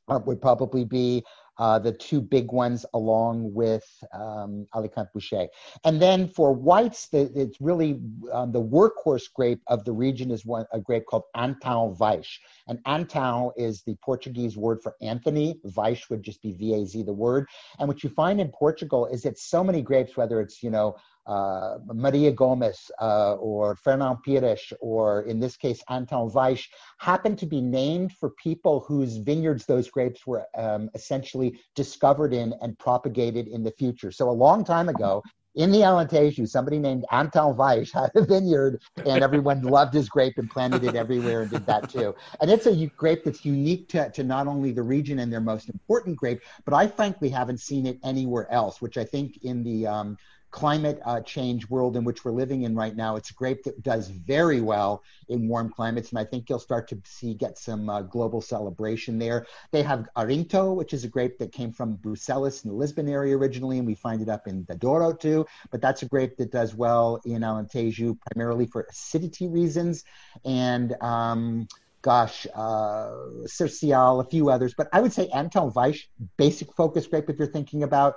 uh, 0.08 0.20
would 0.26 0.42
probably 0.42 0.86
be 0.86 1.24
uh, 1.60 1.80
the 1.80 1.92
two 1.92 2.22
big 2.22 2.52
ones 2.52 2.86
along 2.94 3.54
with 3.54 3.86
um, 4.14 4.68
Alicante 4.76 5.10
Bouschet. 5.16 5.48
And 5.84 6.02
then 6.02 6.28
for 6.28 6.54
whites, 6.54 7.10
the, 7.10 7.32
it's 7.36 7.60
really 7.60 8.00
um, 8.32 8.52
the 8.52 8.62
workhorse 8.62 9.32
grape 9.34 9.62
of 9.68 9.84
the 9.86 9.92
region 9.92 10.32
is 10.32 10.46
one, 10.46 10.66
a 10.72 10.80
grape 10.80 11.06
called 11.06 11.24
Antão 11.36 11.98
Vaz. 11.98 12.28
And 12.68 12.84
Antão 12.86 13.52
is 13.58 13.84
the 13.84 13.96
Portuguese 14.04 14.58
word 14.58 14.82
for 14.82 14.96
Anthony. 15.02 15.60
Vaz 15.66 16.10
would 16.10 16.24
just 16.24 16.42
be 16.42 16.52
V-A-Z, 16.52 17.04
the 17.04 17.14
word. 17.14 17.48
And 17.80 17.88
what 17.88 18.04
you 18.04 18.10
find 18.10 18.40
in 18.40 18.50
Portugal 18.50 19.08
is 19.08 19.24
that 19.24 19.40
so 19.40 19.64
many 19.64 19.82
grapes, 19.82 20.16
whether 20.18 20.42
it's, 20.42 20.62
you 20.62 20.70
know, 20.70 20.96
uh, 21.28 21.78
Maria 21.94 22.32
Gomes 22.32 22.90
uh, 23.02 23.36
or 23.36 23.76
Fernão 23.76 24.18
Pires, 24.24 24.74
or 24.80 25.24
in 25.24 25.40
this 25.40 25.58
case, 25.58 25.84
Antão 25.90 26.32
Vaz, 26.32 26.68
happen 27.00 27.36
to 27.36 27.46
be 27.46 27.62
named 27.62 28.14
for 28.14 28.32
people 28.42 28.80
whose 28.88 29.18
vineyards 29.18 29.66
those 29.66 29.90
grapes 29.90 30.26
were 30.26 30.46
um, 30.58 30.90
essentially 30.96 31.60
discovered 31.76 32.34
in 32.34 32.54
and 32.62 32.80
propagated 32.80 33.48
in 33.48 33.64
the 33.64 33.72
future. 33.72 34.12
So 34.12 34.30
a 34.30 34.32
long 34.32 34.64
time 34.64 34.90
ago, 34.90 35.22
in 35.58 35.72
the 35.72 35.80
Alentejo, 35.80 36.48
somebody 36.48 36.78
named 36.78 37.04
Antão 37.12 37.56
Vaz 37.56 37.92
had 37.94 38.12
a 38.16 38.24
vineyard, 38.24 38.80
and 39.06 39.24
everyone 39.24 39.64
loved 39.64 39.94
his 39.94 40.08
grape 40.08 40.38
and 40.38 40.50
planted 40.50 40.84
it 40.84 40.96
everywhere 40.96 41.42
and 41.42 41.52
did 41.52 41.66
that 41.66 41.90
too. 41.90 42.16
And 42.40 42.50
it's 42.52 42.68
a 42.68 42.86
grape 42.96 43.24
that's 43.24 43.44
unique 43.44 43.90
to, 43.90 44.10
to 44.12 44.24
not 44.24 44.48
only 44.48 44.72
the 44.72 44.84
region 44.84 45.20
and 45.20 45.34
their 45.34 45.42
most 45.42 45.70
important 45.70 46.16
grape, 46.16 46.42
but 46.64 46.76
I 46.76 46.88
frankly 46.88 47.30
haven't 47.30 47.60
seen 47.60 47.88
it 47.88 47.98
anywhere 48.04 48.50
else, 48.52 48.82
which 48.82 48.98
I 48.98 49.04
think 49.04 49.40
in 49.44 49.64
the 49.64 49.88
um, 49.88 50.18
climate 50.52 51.00
uh, 51.06 51.22
change 51.22 51.70
world 51.70 51.98
in 51.98 52.04
which 52.04 52.24
we're 52.24 52.32
living 52.32 52.64
in 52.64 52.76
right 52.76 52.96
now. 52.96 53.16
It's 53.16 53.32
a 53.32 53.34
grape 53.34 53.64
that 53.64 53.84
does 53.84 54.08
very 54.08 54.62
well 54.62 55.04
in 55.30 55.48
warm 55.48 55.70
climates, 55.70 56.10
and 56.10 56.20
I 56.20 56.24
think 56.24 56.50
you'll 56.50 56.60
start 56.60 56.88
to 56.90 57.02
see 57.06 57.34
get 57.34 57.58
some 57.58 57.90
uh, 57.90 58.02
global 58.02 58.42
celebration 58.42 59.20
there. 59.20 59.46
They 59.72 59.84
have 59.84 60.08
Arinto, 60.16 60.76
which 60.76 60.94
is 60.94 61.04
a 61.04 61.08
grape 61.08 61.38
that 61.40 61.52
came 61.52 61.72
from 61.72 61.98
Bucelas 61.98 62.64
in 62.64 62.72
the 62.72 62.76
Lisbon 62.76 63.10
area 63.10 63.38
originally, 63.38 63.78
and 63.78 63.88
we 63.88 63.96
find 63.96 64.22
it 64.22 64.30
up 64.30 64.48
in 64.48 64.66
the 64.68 64.76
Douro 64.76 65.14
too. 65.14 65.46
But 65.72 65.82
that's 65.82 66.02
a 66.02 66.08
grape 66.08 66.38
that 66.38 66.52
does 66.52 66.76
well 66.76 67.20
in 67.26 67.42
Alentejo, 67.42 68.18
primarily 68.22 68.66
for 68.66 68.88
acidity 68.90 69.48
reasons, 69.48 70.04
and 70.46 70.96
um, 71.02 71.68
gosh, 72.02 72.48
uh, 72.56 73.12
Cercial, 73.46 74.22
a 74.22 74.30
few 74.30 74.50
others. 74.50 74.74
But 74.78 74.88
I 74.94 75.02
would 75.02 75.14
say 75.14 75.30
Antão 75.34 75.74
Vaz, 75.74 76.00
basic 76.38 76.74
focus 76.74 77.08
grape 77.08 77.30
if 77.30 77.38
you're 77.38 77.48
thinking 77.48 77.84
about 77.84 78.16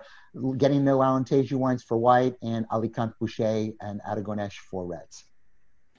getting 0.58 0.84
no 0.84 0.98
Alentejo 0.98 1.54
wines 1.54 1.82
for 1.82 1.98
white, 1.98 2.34
and 2.42 2.66
Alicante 2.72 3.14
Bouschet 3.20 3.74
and 3.80 4.00
Aragonés 4.02 4.52
for 4.52 4.86
reds. 4.86 5.24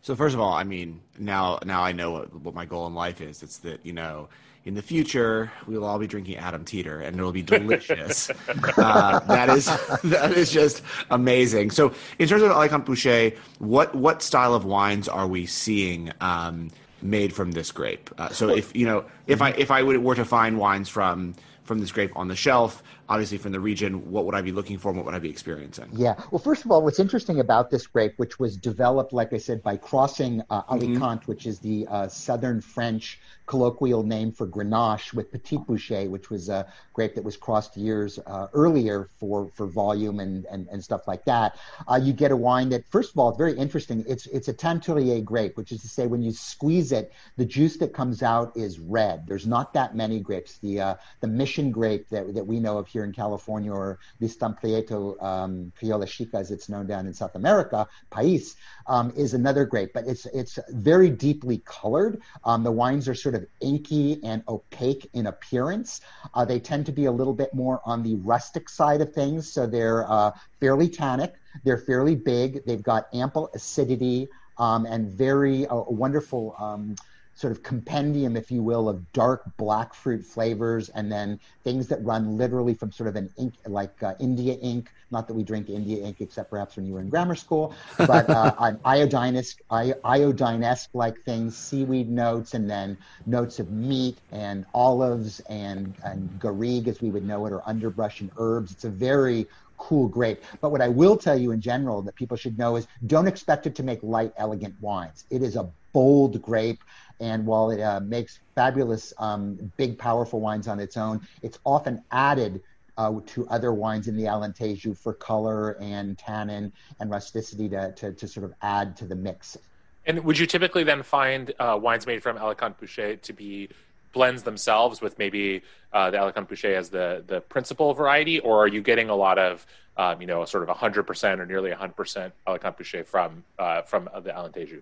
So 0.01 0.15
first 0.15 0.33
of 0.33 0.41
all, 0.41 0.53
I 0.53 0.63
mean, 0.63 1.01
now 1.19 1.59
now 1.63 1.83
I 1.83 1.91
know 1.91 2.11
what, 2.11 2.33
what 2.41 2.55
my 2.55 2.65
goal 2.65 2.88
in 2.88 2.95
life 2.95 3.21
is. 3.21 3.43
It's 3.43 3.57
that 3.59 3.85
you 3.85 3.93
know, 3.93 4.29
in 4.65 4.73
the 4.73 4.81
future 4.81 5.51
we 5.67 5.77
will 5.77 5.85
all 5.85 6.00
be 6.00 6.07
drinking 6.07 6.38
Adam 6.38 6.65
Teeter, 6.65 7.01
and 7.01 7.15
it'll 7.17 7.31
be 7.31 7.43
delicious. 7.43 8.31
uh, 8.77 9.19
that 9.19 9.50
is 9.50 9.65
that 10.03 10.31
is 10.31 10.51
just 10.51 10.81
amazing. 11.11 11.69
So 11.69 11.93
in 12.17 12.27
terms 12.27 12.41
of 12.41 12.51
Alicante 12.51 12.91
Bouschet, 12.91 13.38
what 13.59 13.93
what 13.93 14.23
style 14.23 14.55
of 14.55 14.65
wines 14.65 15.07
are 15.07 15.27
we 15.27 15.45
seeing? 15.45 16.11
Um, 16.19 16.71
made 17.03 17.34
from 17.34 17.51
this 17.51 17.72
grape. 17.72 18.10
Uh, 18.17 18.29
so 18.29 18.50
if 18.50 18.75
you 18.75 18.86
know 18.86 19.05
if 19.27 19.41
I 19.41 19.50
if 19.51 19.72
I 19.72 19.84
were 19.84 20.15
to 20.15 20.25
find 20.25 20.58
wines 20.58 20.89
from 20.89 21.36
from 21.63 21.79
this 21.79 21.91
grape 21.91 22.12
on 22.15 22.27
the 22.27 22.36
shelf, 22.36 22.84
obviously 23.12 23.38
from 23.38 23.51
the 23.51 23.60
region, 23.60 24.10
what 24.10 24.25
would 24.25 24.36
I 24.36 24.41
be 24.41 24.53
looking 24.53 24.77
for 24.77 24.88
and 24.88 24.98
what 24.98 25.06
would 25.06 25.13
I 25.13 25.20
be 25.20 25.30
experiencing? 25.30 25.89
Yeah. 25.91 26.15
Well, 26.32 26.39
first 26.39 26.63
of 26.63 26.72
all, 26.72 26.82
what's 26.82 26.98
interesting 26.98 27.41
about 27.41 27.70
this 27.70 27.86
grape, 27.86 28.13
which 28.15 28.39
was 28.39 28.56
developed, 28.56 29.12
like 29.12 29.34
I 29.34 29.38
said, 29.38 29.62
by 29.62 29.75
crossing 29.75 30.41
uh, 30.50 30.62
mm-hmm. 30.62 30.74
Alicante, 30.74 31.24
mm-hmm. 31.24 31.32
which 31.32 31.46
is 31.46 31.60
the 31.60 31.86
uh, 31.89 32.08
southern 32.08 32.62
French 32.62 33.20
colloquial 33.48 34.01
name 34.01 34.32
for 34.32 34.48
Grenache, 34.48 35.13
with 35.13 35.30
Petit 35.30 35.58
Bouschet, 35.58 36.10
which 36.10 36.30
was 36.30 36.48
a 36.48 36.65
grape 36.94 37.15
that 37.15 37.24
was 37.25 37.36
crossed 37.36 37.75
years 37.75 38.18
uh, 38.25 38.48
earlier 38.53 39.10
for, 39.20 39.50
for 39.56 39.68
volume 39.68 40.22
and, 40.22 40.46
and, 40.46 40.70
and 40.72 40.82
stuff 40.82 41.06
like 41.06 41.25
that. 41.25 41.58
Uh, 41.86 42.00
you 42.01 42.13
get 42.13 42.32
a 42.32 42.38
wine 42.38 42.70
that, 42.70 42.88
first 42.89 43.12
of 43.12 43.20
all, 43.20 43.27
it's 43.27 43.38
very 43.38 43.58
interesting. 43.58 44.06
It's, 44.08 44.25
it's 44.27 44.48
a 44.48 44.53
Teinturier 44.53 45.22
grape, 45.22 45.58
which 45.58 45.74
is 45.74 45.82
to 45.82 45.89
say, 45.89 46.08
when 46.08 46.24
you 46.24 46.32
squeeze 46.32 46.94
it, 46.94 47.12
the 47.36 47.44
juice 47.44 47.75
that 47.77 47.94
comes 47.94 48.24
out 48.24 48.56
is 48.56 48.80
red. 48.80 49.27
There's 49.27 49.48
not 49.48 49.74
that 49.74 49.98
many 49.98 50.22
grapes. 50.22 50.58
The, 50.60 50.80
uh, 50.80 50.96
the 51.20 51.27
Mission 51.27 51.72
grape 51.72 52.08
that, 52.10 52.34
that 52.34 52.48
we 52.48 52.62
know 52.62 52.77
of 52.77 52.88
here 52.88 53.00
here 53.01 53.05
in 53.08 53.13
California, 53.13 53.72
or 53.72 53.98
Listan 54.22 54.60
Prieto 54.60 55.22
um, 55.22 55.72
Criolla 55.79 56.08
Chica, 56.08 56.38
as 56.38 56.51
it's 56.51 56.70
known 56.70 56.86
down 56.86 57.08
in 57.08 57.13
South 57.13 57.36
America, 57.36 57.88
Pais, 58.12 58.55
um, 58.86 59.12
is 59.17 59.34
another 59.34 59.65
grape, 59.65 59.91
but 59.93 60.05
it's 60.08 60.27
it's 60.27 60.60
very 60.70 61.10
deeply 61.10 61.62
colored. 61.65 62.22
Um, 62.43 62.63
the 62.63 62.72
wines 62.72 63.08
are 63.08 63.15
sort 63.15 63.36
of 63.36 63.46
inky 63.60 64.24
and 64.24 64.43
opaque 64.48 65.10
in 65.13 65.27
appearance. 65.27 66.01
Uh, 66.34 66.46
they 66.46 66.60
tend 66.60 66.86
to 66.86 66.91
be 66.91 67.05
a 67.05 67.12
little 67.12 67.34
bit 67.34 67.53
more 67.53 67.81
on 67.86 68.03
the 68.03 68.15
rustic 68.15 68.70
side 68.70 69.01
of 69.01 69.13
things, 69.13 69.51
so 69.51 69.65
they're 69.65 70.10
uh, 70.10 70.31
fairly 70.60 70.88
tannic. 70.88 71.34
They're 71.63 71.79
fairly 71.79 72.15
big. 72.15 72.63
They've 72.65 72.84
got 72.84 73.08
ample 73.13 73.50
acidity 73.53 74.29
um, 74.58 74.86
and 74.86 75.10
very 75.10 75.65
uh, 75.65 75.75
wonderful 75.88 76.55
um, 76.60 76.96
sort 77.35 77.51
of 77.51 77.63
compendium, 77.63 78.35
if 78.35 78.51
you 78.51 78.61
will, 78.61 78.88
of 78.89 79.11
dark 79.13 79.43
black 79.57 79.93
fruit 79.93 80.23
flavors, 80.23 80.89
and 80.89 81.11
then 81.11 81.39
things 81.63 81.88
that 81.88 82.03
run 82.03 82.38
literally 82.38 82.73
from 82.73 82.91
sort 82.91 83.09
of 83.09 83.15
an 83.15 83.29
ink 83.38 83.53
like 83.65 84.01
uh, 84.03 84.13
India 84.19 84.53
ink. 84.61 84.91
Not 85.09 85.27
that 85.27 85.33
we 85.33 85.43
drink 85.43 85.69
India 85.69 86.05
ink, 86.05 86.21
except 86.21 86.50
perhaps 86.50 86.75
when 86.75 86.85
you 86.85 86.93
were 86.93 87.01
in 87.01 87.09
grammar 87.09 87.35
school, 87.35 87.73
but 87.97 88.29
uh, 88.29 88.53
an 88.59 88.79
iodine-esque, 88.85 89.59
iodine-esque 89.69 90.89
like 90.93 91.19
things, 91.21 91.57
seaweed 91.57 92.09
notes, 92.09 92.53
and 92.53 92.69
then 92.69 92.97
notes 93.25 93.59
of 93.59 93.71
meat 93.71 94.17
and 94.31 94.65
olives 94.73 95.39
and 95.41 95.93
and 96.03 96.39
garrigue, 96.39 96.88
as 96.88 97.01
we 97.01 97.09
would 97.09 97.25
know 97.25 97.45
it, 97.45 97.51
or 97.51 97.61
underbrush 97.67 98.21
and 98.21 98.31
herbs. 98.38 98.71
It's 98.71 98.85
a 98.85 98.89
very 98.89 99.47
cool 99.81 100.07
grape. 100.07 100.43
But 100.61 100.69
what 100.69 100.81
I 100.81 100.88
will 100.88 101.17
tell 101.17 101.38
you 101.38 101.51
in 101.51 101.59
general 101.59 102.03
that 102.03 102.15
people 102.15 102.38
should 102.38 102.57
know 102.57 102.75
is 102.75 102.88
don't 103.07 103.27
expect 103.27 103.65
it 103.65 103.73
to 103.75 103.83
make 103.83 104.01
light, 104.03 104.31
elegant 104.38 104.75
wines. 104.79 105.25
It 105.31 105.41
is 105.41 105.55
a 105.55 105.69
bold 105.91 106.41
grape. 106.41 106.83
And 107.21 107.45
while 107.45 107.69
it 107.69 107.79
uh, 107.79 107.99
makes 107.99 108.39
fabulous, 108.55 109.13
um, 109.19 109.71
big, 109.77 109.97
powerful 109.97 110.41
wines 110.41 110.67
on 110.67 110.79
its 110.79 110.97
own, 110.97 111.21
it's 111.43 111.59
often 111.63 112.03
added 112.11 112.61
uh, 112.97 113.19
to 113.27 113.47
other 113.47 113.73
wines 113.73 114.07
in 114.07 114.17
the 114.17 114.23
Alentejo 114.23 114.97
for 114.97 115.13
color 115.13 115.77
and 115.79 116.17
tannin 116.17 116.73
and 116.99 117.09
rusticity 117.09 117.69
to, 117.69 117.91
to, 117.93 118.11
to, 118.11 118.27
sort 118.27 118.43
of 118.43 118.53
add 118.63 118.97
to 118.97 119.05
the 119.05 119.15
mix. 119.15 119.57
And 120.05 120.23
would 120.23 120.37
you 120.37 120.47
typically 120.47 120.83
then 120.83 121.03
find 121.03 121.53
uh, 121.59 121.77
wines 121.81 122.07
made 122.07 122.23
from 122.23 122.37
Alicante 122.37 122.83
Bouschet 122.83 123.21
to 123.21 123.33
be 123.33 123.69
blends 124.13 124.43
themselves 124.43 124.99
with 124.99 125.17
maybe 125.17 125.61
uh, 125.93 126.09
the 126.09 126.17
Alicante 126.17 126.53
Bouschet 126.53 126.75
as 126.75 126.89
the, 126.89 127.23
the 127.27 127.39
principal 127.39 127.93
variety, 127.93 128.39
or 128.39 128.63
are 128.63 128.67
you 128.67 128.81
getting 128.81 129.09
a 129.09 129.15
lot 129.15 129.37
of, 129.37 129.65
um, 129.95 130.19
you 130.19 130.27
know, 130.27 130.43
sort 130.45 130.67
of 130.67 130.75
100% 130.75 131.39
or 131.39 131.45
nearly 131.45 131.69
100% 131.71 132.31
Alicante 132.47 132.83
Bouschet 132.83 133.05
from, 133.05 133.43
uh, 133.59 133.83
from 133.83 134.09
the 134.23 134.31
Alentejo? 134.31 134.81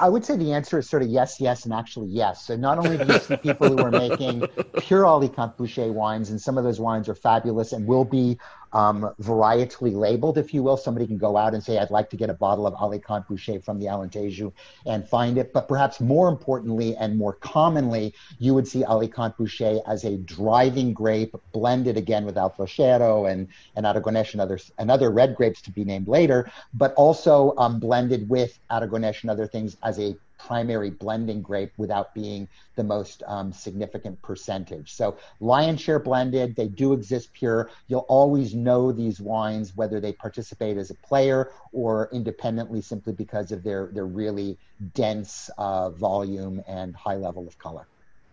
I 0.00 0.08
would 0.08 0.24
say 0.24 0.36
the 0.36 0.52
answer 0.52 0.78
is 0.78 0.88
sort 0.88 1.02
of 1.02 1.08
yes, 1.08 1.40
yes, 1.40 1.64
and 1.64 1.74
actually 1.74 2.08
yes. 2.08 2.46
So 2.46 2.54
not 2.54 2.78
only 2.78 2.98
do 2.98 3.12
you 3.12 3.18
see 3.18 3.36
people 3.36 3.68
who 3.68 3.78
are 3.78 3.90
making 3.90 4.46
pure 4.78 5.04
Alicante 5.04 5.56
Bouschet 5.58 5.92
wines, 5.92 6.30
and 6.30 6.40
some 6.40 6.56
of 6.56 6.62
those 6.62 6.78
wines 6.78 7.08
are 7.08 7.16
fabulous 7.16 7.72
and 7.72 7.86
will 7.86 8.04
be 8.04 8.38
um, 8.72 9.14
varietally 9.20 9.94
labeled, 9.94 10.38
if 10.38 10.54
you 10.54 10.62
will. 10.62 10.76
Somebody 10.76 11.06
can 11.06 11.18
go 11.18 11.36
out 11.36 11.54
and 11.54 11.62
say, 11.62 11.78
I'd 11.78 11.90
like 11.90 12.10
to 12.10 12.16
get 12.16 12.30
a 12.30 12.34
bottle 12.34 12.66
of 12.66 12.74
Alicante 12.74 13.26
Bouschet 13.28 13.64
from 13.64 13.78
the 13.78 13.86
Alentejo 13.86 14.52
and 14.86 15.06
find 15.06 15.38
it. 15.38 15.52
But 15.52 15.68
perhaps 15.68 16.00
more 16.00 16.28
importantly 16.28 16.96
and 16.96 17.16
more 17.16 17.34
commonly, 17.34 18.14
you 18.38 18.54
would 18.54 18.66
see 18.66 18.84
Alicante 18.84 19.36
Bouschet 19.38 19.82
as 19.86 20.04
a 20.04 20.16
driving 20.18 20.92
grape 20.92 21.34
blended 21.52 21.96
again 21.96 22.24
with 22.24 22.36
Alfrocheiro 22.36 23.30
and, 23.30 23.48
and 23.76 23.86
Aragonés 23.86 24.32
and 24.32 24.40
other, 24.40 24.58
and 24.78 24.90
other 24.90 25.10
red 25.10 25.34
grapes 25.36 25.60
to 25.62 25.70
be 25.70 25.84
named 25.84 26.08
later, 26.08 26.50
but 26.74 26.94
also 26.94 27.54
um, 27.58 27.78
blended 27.78 28.28
with 28.28 28.58
Aragonés 28.70 29.22
and 29.22 29.30
other 29.30 29.46
things 29.46 29.76
as 29.82 29.98
a 29.98 30.16
primary 30.46 30.90
blending 30.90 31.40
grape 31.40 31.72
without 31.76 32.14
being 32.14 32.48
the 32.74 32.82
most 32.82 33.22
um, 33.26 33.52
significant 33.52 34.20
percentage. 34.22 34.92
So 34.92 35.16
lion 35.40 35.76
share 35.76 35.98
blended, 35.98 36.56
they 36.56 36.68
do 36.68 36.92
exist 36.92 37.32
pure. 37.32 37.70
You'll 37.88 38.06
always 38.08 38.54
know 38.54 38.92
these 38.92 39.20
wines 39.20 39.76
whether 39.76 40.00
they 40.00 40.12
participate 40.12 40.76
as 40.76 40.90
a 40.90 40.94
player 40.94 41.52
or 41.72 42.08
independently 42.12 42.80
simply 42.80 43.12
because 43.12 43.52
of 43.52 43.62
their 43.62 43.90
their 43.92 44.06
really 44.06 44.58
dense 44.94 45.50
uh, 45.58 45.90
volume 45.90 46.62
and 46.66 46.94
high 46.96 47.16
level 47.16 47.46
of 47.46 47.58
color. 47.58 47.86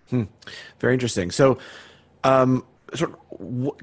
Hmm. 0.10 0.24
Very 0.80 0.94
interesting. 0.94 1.32
So. 1.32 1.58
Um, 2.24 2.66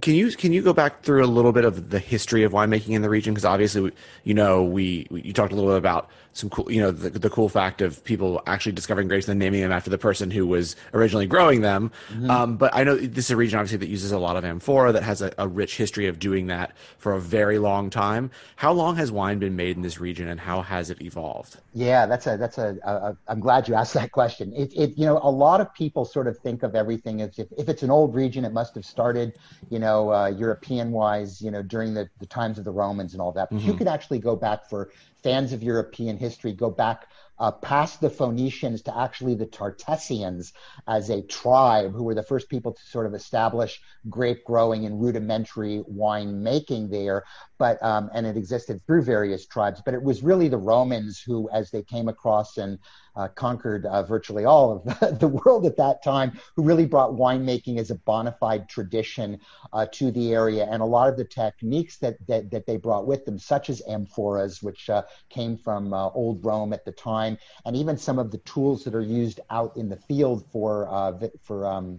can 0.00 0.14
you 0.14 0.32
can 0.32 0.52
you 0.52 0.62
go 0.62 0.72
back 0.72 1.04
through 1.04 1.24
a 1.24 1.26
little 1.26 1.52
bit 1.52 1.64
of 1.64 1.90
the 1.90 2.00
history 2.00 2.42
of 2.42 2.52
winemaking 2.52 2.90
in 2.90 3.02
the 3.02 3.08
region? 3.08 3.34
Because 3.34 3.44
obviously, 3.44 3.92
you 4.24 4.34
know, 4.34 4.64
we, 4.64 5.06
we, 5.10 5.22
you 5.22 5.32
talked 5.32 5.52
a 5.52 5.54
little 5.54 5.70
bit 5.70 5.78
about 5.78 6.10
some 6.36 6.50
cool, 6.50 6.70
you 6.70 6.80
know, 6.80 6.90
the, 6.90 7.10
the 7.10 7.30
cool 7.30 7.48
fact 7.48 7.80
of 7.80 8.02
people 8.04 8.42
actually 8.46 8.72
discovering 8.72 9.08
grapes 9.08 9.26
and 9.26 9.40
then 9.40 9.46
naming 9.46 9.62
them 9.62 9.72
after 9.72 9.90
the 9.90 9.98
person 9.98 10.30
who 10.30 10.46
was 10.46 10.76
originally 10.92 11.26
growing 11.26 11.62
them. 11.62 11.90
Mm-hmm. 12.10 12.30
Um, 12.30 12.56
but 12.56 12.74
I 12.74 12.84
know 12.84 12.96
this 12.96 13.26
is 13.26 13.30
a 13.30 13.36
region 13.36 13.58
obviously 13.58 13.78
that 13.78 13.88
uses 13.88 14.12
a 14.12 14.18
lot 14.18 14.36
of 14.36 14.44
amphora 14.44 14.92
that 14.92 15.02
has 15.02 15.22
a, 15.22 15.32
a, 15.38 15.48
rich 15.48 15.76
history 15.76 16.06
of 16.06 16.18
doing 16.18 16.48
that 16.48 16.76
for 16.98 17.14
a 17.14 17.20
very 17.20 17.58
long 17.58 17.88
time. 17.88 18.30
How 18.56 18.72
long 18.72 18.96
has 18.96 19.10
wine 19.10 19.38
been 19.38 19.56
made 19.56 19.76
in 19.76 19.82
this 19.82 19.98
region, 19.98 20.28
and 20.28 20.38
how 20.38 20.60
has 20.60 20.90
it 20.90 21.00
evolved? 21.00 21.56
Yeah, 21.72 22.04
that's 22.06 22.26
a 22.26 22.36
that's 22.36 22.58
a. 22.58 22.76
a 22.84 23.16
I'm 23.28 23.40
glad 23.40 23.68
you 23.68 23.74
asked 23.74 23.94
that 23.94 24.12
question. 24.12 24.52
It, 24.54 24.72
it 24.76 24.98
you 24.98 25.06
know 25.06 25.18
a 25.22 25.30
lot 25.30 25.60
of 25.60 25.72
people 25.72 26.04
sort 26.04 26.26
of 26.26 26.38
think 26.38 26.62
of 26.62 26.74
everything 26.74 27.22
as 27.22 27.38
if 27.38 27.48
if 27.56 27.68
it's 27.68 27.82
an 27.82 27.90
old 27.90 28.14
region, 28.14 28.44
it 28.44 28.52
must 28.52 28.74
have 28.74 28.84
started 28.84 29.38
you 29.70 29.78
know 29.78 30.12
uh, 30.12 30.26
European 30.26 30.92
wise 30.92 31.40
you 31.40 31.50
know 31.50 31.62
during 31.62 31.94
the, 31.94 32.08
the 32.20 32.26
times 32.26 32.58
of 32.58 32.64
the 32.64 32.72
Romans 32.72 33.14
and 33.14 33.22
all 33.22 33.32
that. 33.32 33.48
But 33.50 33.60
mm-hmm. 33.60 33.68
you 33.68 33.74
could 33.74 33.88
actually 33.88 34.18
go 34.18 34.36
back 34.36 34.68
for 34.68 34.90
fans 35.26 35.52
of 35.52 35.60
European 35.60 36.16
history 36.16 36.52
go 36.52 36.70
back 36.70 37.08
uh, 37.38 37.52
past 37.52 38.00
the 38.00 38.10
Phoenicians 38.10 38.82
to 38.82 38.96
actually 38.96 39.34
the 39.34 39.46
Tartessians 39.46 40.52
as 40.86 41.10
a 41.10 41.22
tribe 41.22 41.92
who 41.92 42.04
were 42.04 42.14
the 42.14 42.22
first 42.22 42.48
people 42.48 42.72
to 42.72 42.82
sort 42.82 43.06
of 43.06 43.14
establish 43.14 43.80
grape 44.08 44.44
growing 44.44 44.86
and 44.86 45.00
rudimentary 45.00 45.82
wine 45.86 46.42
making 46.42 46.88
there. 46.88 47.24
But 47.58 47.82
um, 47.82 48.10
and 48.12 48.26
it 48.26 48.36
existed 48.36 48.84
through 48.86 49.02
various 49.02 49.46
tribes, 49.46 49.80
but 49.84 49.94
it 49.94 50.02
was 50.02 50.22
really 50.22 50.48
the 50.48 50.58
Romans 50.58 51.20
who, 51.20 51.48
as 51.50 51.70
they 51.70 51.82
came 51.82 52.08
across 52.08 52.58
and 52.58 52.78
uh, 53.16 53.28
conquered 53.28 53.86
uh, 53.86 54.02
virtually 54.02 54.44
all 54.44 54.72
of 54.72 55.18
the, 55.20 55.28
world 55.28 55.66
at 55.66 55.76
that 55.78 56.04
time, 56.04 56.38
who 56.54 56.62
really 56.62 56.86
brought 56.86 57.12
winemaking 57.12 57.78
as 57.78 57.90
a 57.90 57.94
bona 57.94 58.36
fide 58.38 58.68
tradition 58.68 59.40
uh, 59.72 59.86
to 59.90 60.10
the 60.10 60.32
area. 60.32 60.68
And 60.70 60.82
a 60.82 60.86
lot 60.86 61.08
of 61.08 61.16
the 61.16 61.24
techniques 61.24 61.96
that, 61.98 62.18
that, 62.28 62.50
that 62.50 62.66
they 62.66 62.76
brought 62.76 63.06
with 63.06 63.24
them, 63.24 63.38
such 63.38 63.70
as 63.70 63.82
amphoras, 63.88 64.62
which 64.62 64.90
uh, 64.90 65.02
came 65.30 65.56
from 65.56 65.92
uh, 65.92 66.10
old 66.10 66.44
Rome 66.44 66.72
at 66.72 66.84
the 66.84 66.92
time, 66.92 67.25
and 67.64 67.76
even 67.76 67.96
some 67.96 68.18
of 68.18 68.30
the 68.30 68.38
tools 68.38 68.84
that 68.84 68.94
are 68.94 69.00
used 69.02 69.40
out 69.50 69.76
in 69.76 69.88
the 69.88 69.96
field 69.96 70.44
for, 70.52 70.88
uh, 70.88 71.12
for 71.42 71.66
um, 71.66 71.98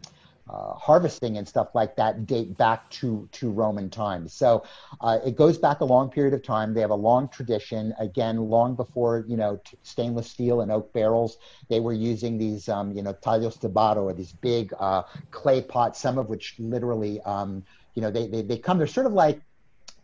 uh, 0.50 0.74
harvesting 0.74 1.38
and 1.38 1.48
stuff 1.48 1.76
like 1.76 1.96
that 1.96 2.26
date 2.26 2.58
back 2.58 2.90
to 2.90 3.28
to 3.32 3.50
Roman 3.50 3.90
times. 3.90 4.34
So 4.34 4.64
uh, 5.02 5.20
it 5.26 5.36
goes 5.36 5.58
back 5.58 5.82
a 5.82 5.86
long 5.86 6.10
period 6.10 6.34
of 6.34 6.44
time. 6.44 6.74
They 6.74 6.82
have 6.82 6.90
a 6.90 6.96
long 6.96 7.28
tradition. 7.28 7.94
Again, 8.00 8.38
long 8.38 8.76
before 8.76 9.26
you 9.28 9.36
know 9.36 9.60
t- 9.66 9.78
stainless 9.84 10.30
steel 10.30 10.62
and 10.62 10.72
oak 10.72 10.94
barrels, 10.94 11.38
they 11.70 11.80
were 11.80 11.94
using 11.94 12.38
these 12.38 12.70
um, 12.70 12.92
you 12.92 13.04
know 13.04 13.14
talhas 13.14 13.60
de 13.60 13.68
barro 13.70 14.04
or 14.04 14.14
these 14.14 14.32
big 14.32 14.74
uh, 14.80 15.04
clay 15.32 15.62
pots, 15.62 16.00
some 16.00 16.18
of 16.18 16.30
which 16.30 16.56
literally 16.60 17.20
um, 17.22 17.64
you 17.96 18.02
know 18.02 18.12
they, 18.12 18.28
they 18.28 18.42
they 18.42 18.58
come. 18.58 18.78
They're 18.78 18.88
sort 18.88 19.06
of 19.06 19.14
like 19.14 19.42